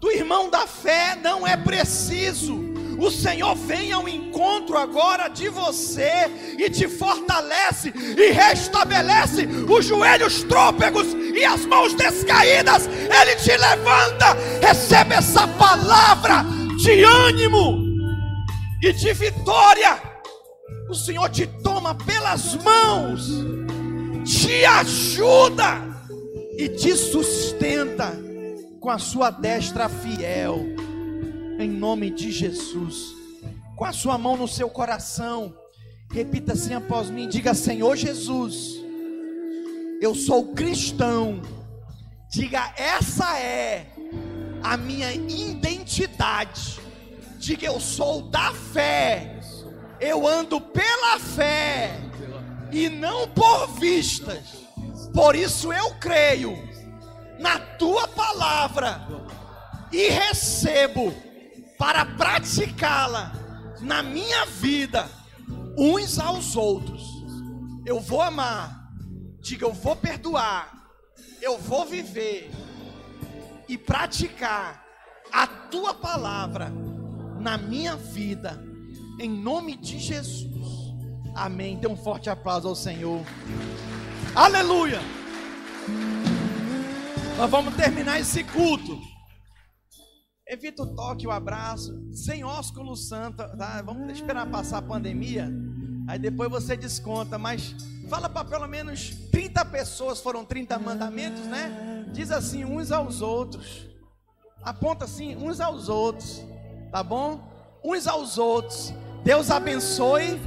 [0.00, 1.16] do irmão da fé.
[1.16, 2.67] Não é preciso
[2.98, 6.28] o Senhor vem ao encontro agora de você
[6.58, 12.88] e te fortalece e restabelece os joelhos trôpegos e as mãos descaídas.
[12.88, 14.36] Ele te levanta.
[14.60, 16.44] Recebe essa palavra
[16.82, 17.86] de ânimo
[18.82, 20.02] e de vitória.
[20.90, 23.28] O Senhor te toma pelas mãos,
[24.24, 25.82] te ajuda
[26.58, 28.12] e te sustenta
[28.80, 30.87] com a sua destra fiel
[31.58, 33.14] em nome de Jesus.
[33.76, 35.54] Com a sua mão no seu coração,
[36.10, 38.80] repita assim após mim: diga, Senhor Jesus,
[40.00, 41.42] eu sou cristão.
[42.30, 43.86] Diga, essa é
[44.62, 46.78] a minha identidade.
[47.38, 49.40] Diga, eu sou da fé.
[50.00, 51.98] Eu ando pela fé
[52.70, 54.68] e não por vistas.
[55.12, 56.56] Por isso eu creio
[57.38, 59.06] na tua palavra
[59.90, 61.12] e recebo
[61.78, 63.32] para praticá-la
[63.80, 65.08] na minha vida,
[65.76, 67.02] uns aos outros.
[67.86, 68.92] Eu vou amar,
[69.40, 70.90] diga, eu vou perdoar,
[71.40, 72.50] eu vou viver
[73.68, 74.84] e praticar
[75.32, 76.72] a tua palavra
[77.38, 78.60] na minha vida,
[79.20, 80.48] em nome de Jesus.
[81.34, 81.78] Amém.
[81.78, 83.24] Dê um forte aplauso ao Senhor.
[84.34, 85.00] Aleluia.
[87.36, 89.00] Nós vamos terminar esse culto.
[90.50, 93.82] Evita o toque, o abraço, sem ósculo santo, tá?
[93.84, 95.52] Vamos esperar passar a pandemia,
[96.08, 97.76] aí depois você desconta, mas
[98.08, 102.06] fala para pelo menos 30 pessoas, foram 30 mandamentos, né?
[102.14, 103.86] Diz assim uns aos outros.
[104.62, 106.42] Aponta assim uns aos outros,
[106.90, 107.46] tá bom?
[107.84, 108.94] Uns aos outros.
[109.22, 110.40] Deus abençoe.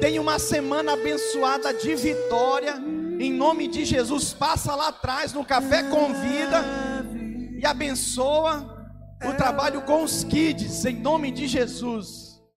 [0.00, 2.76] Tenha uma semana abençoada de vitória.
[3.18, 6.62] Em nome de Jesus, passa lá atrás no café convida
[7.58, 8.77] e abençoa
[9.24, 12.27] o trabalho com os kids, em nome de Jesus.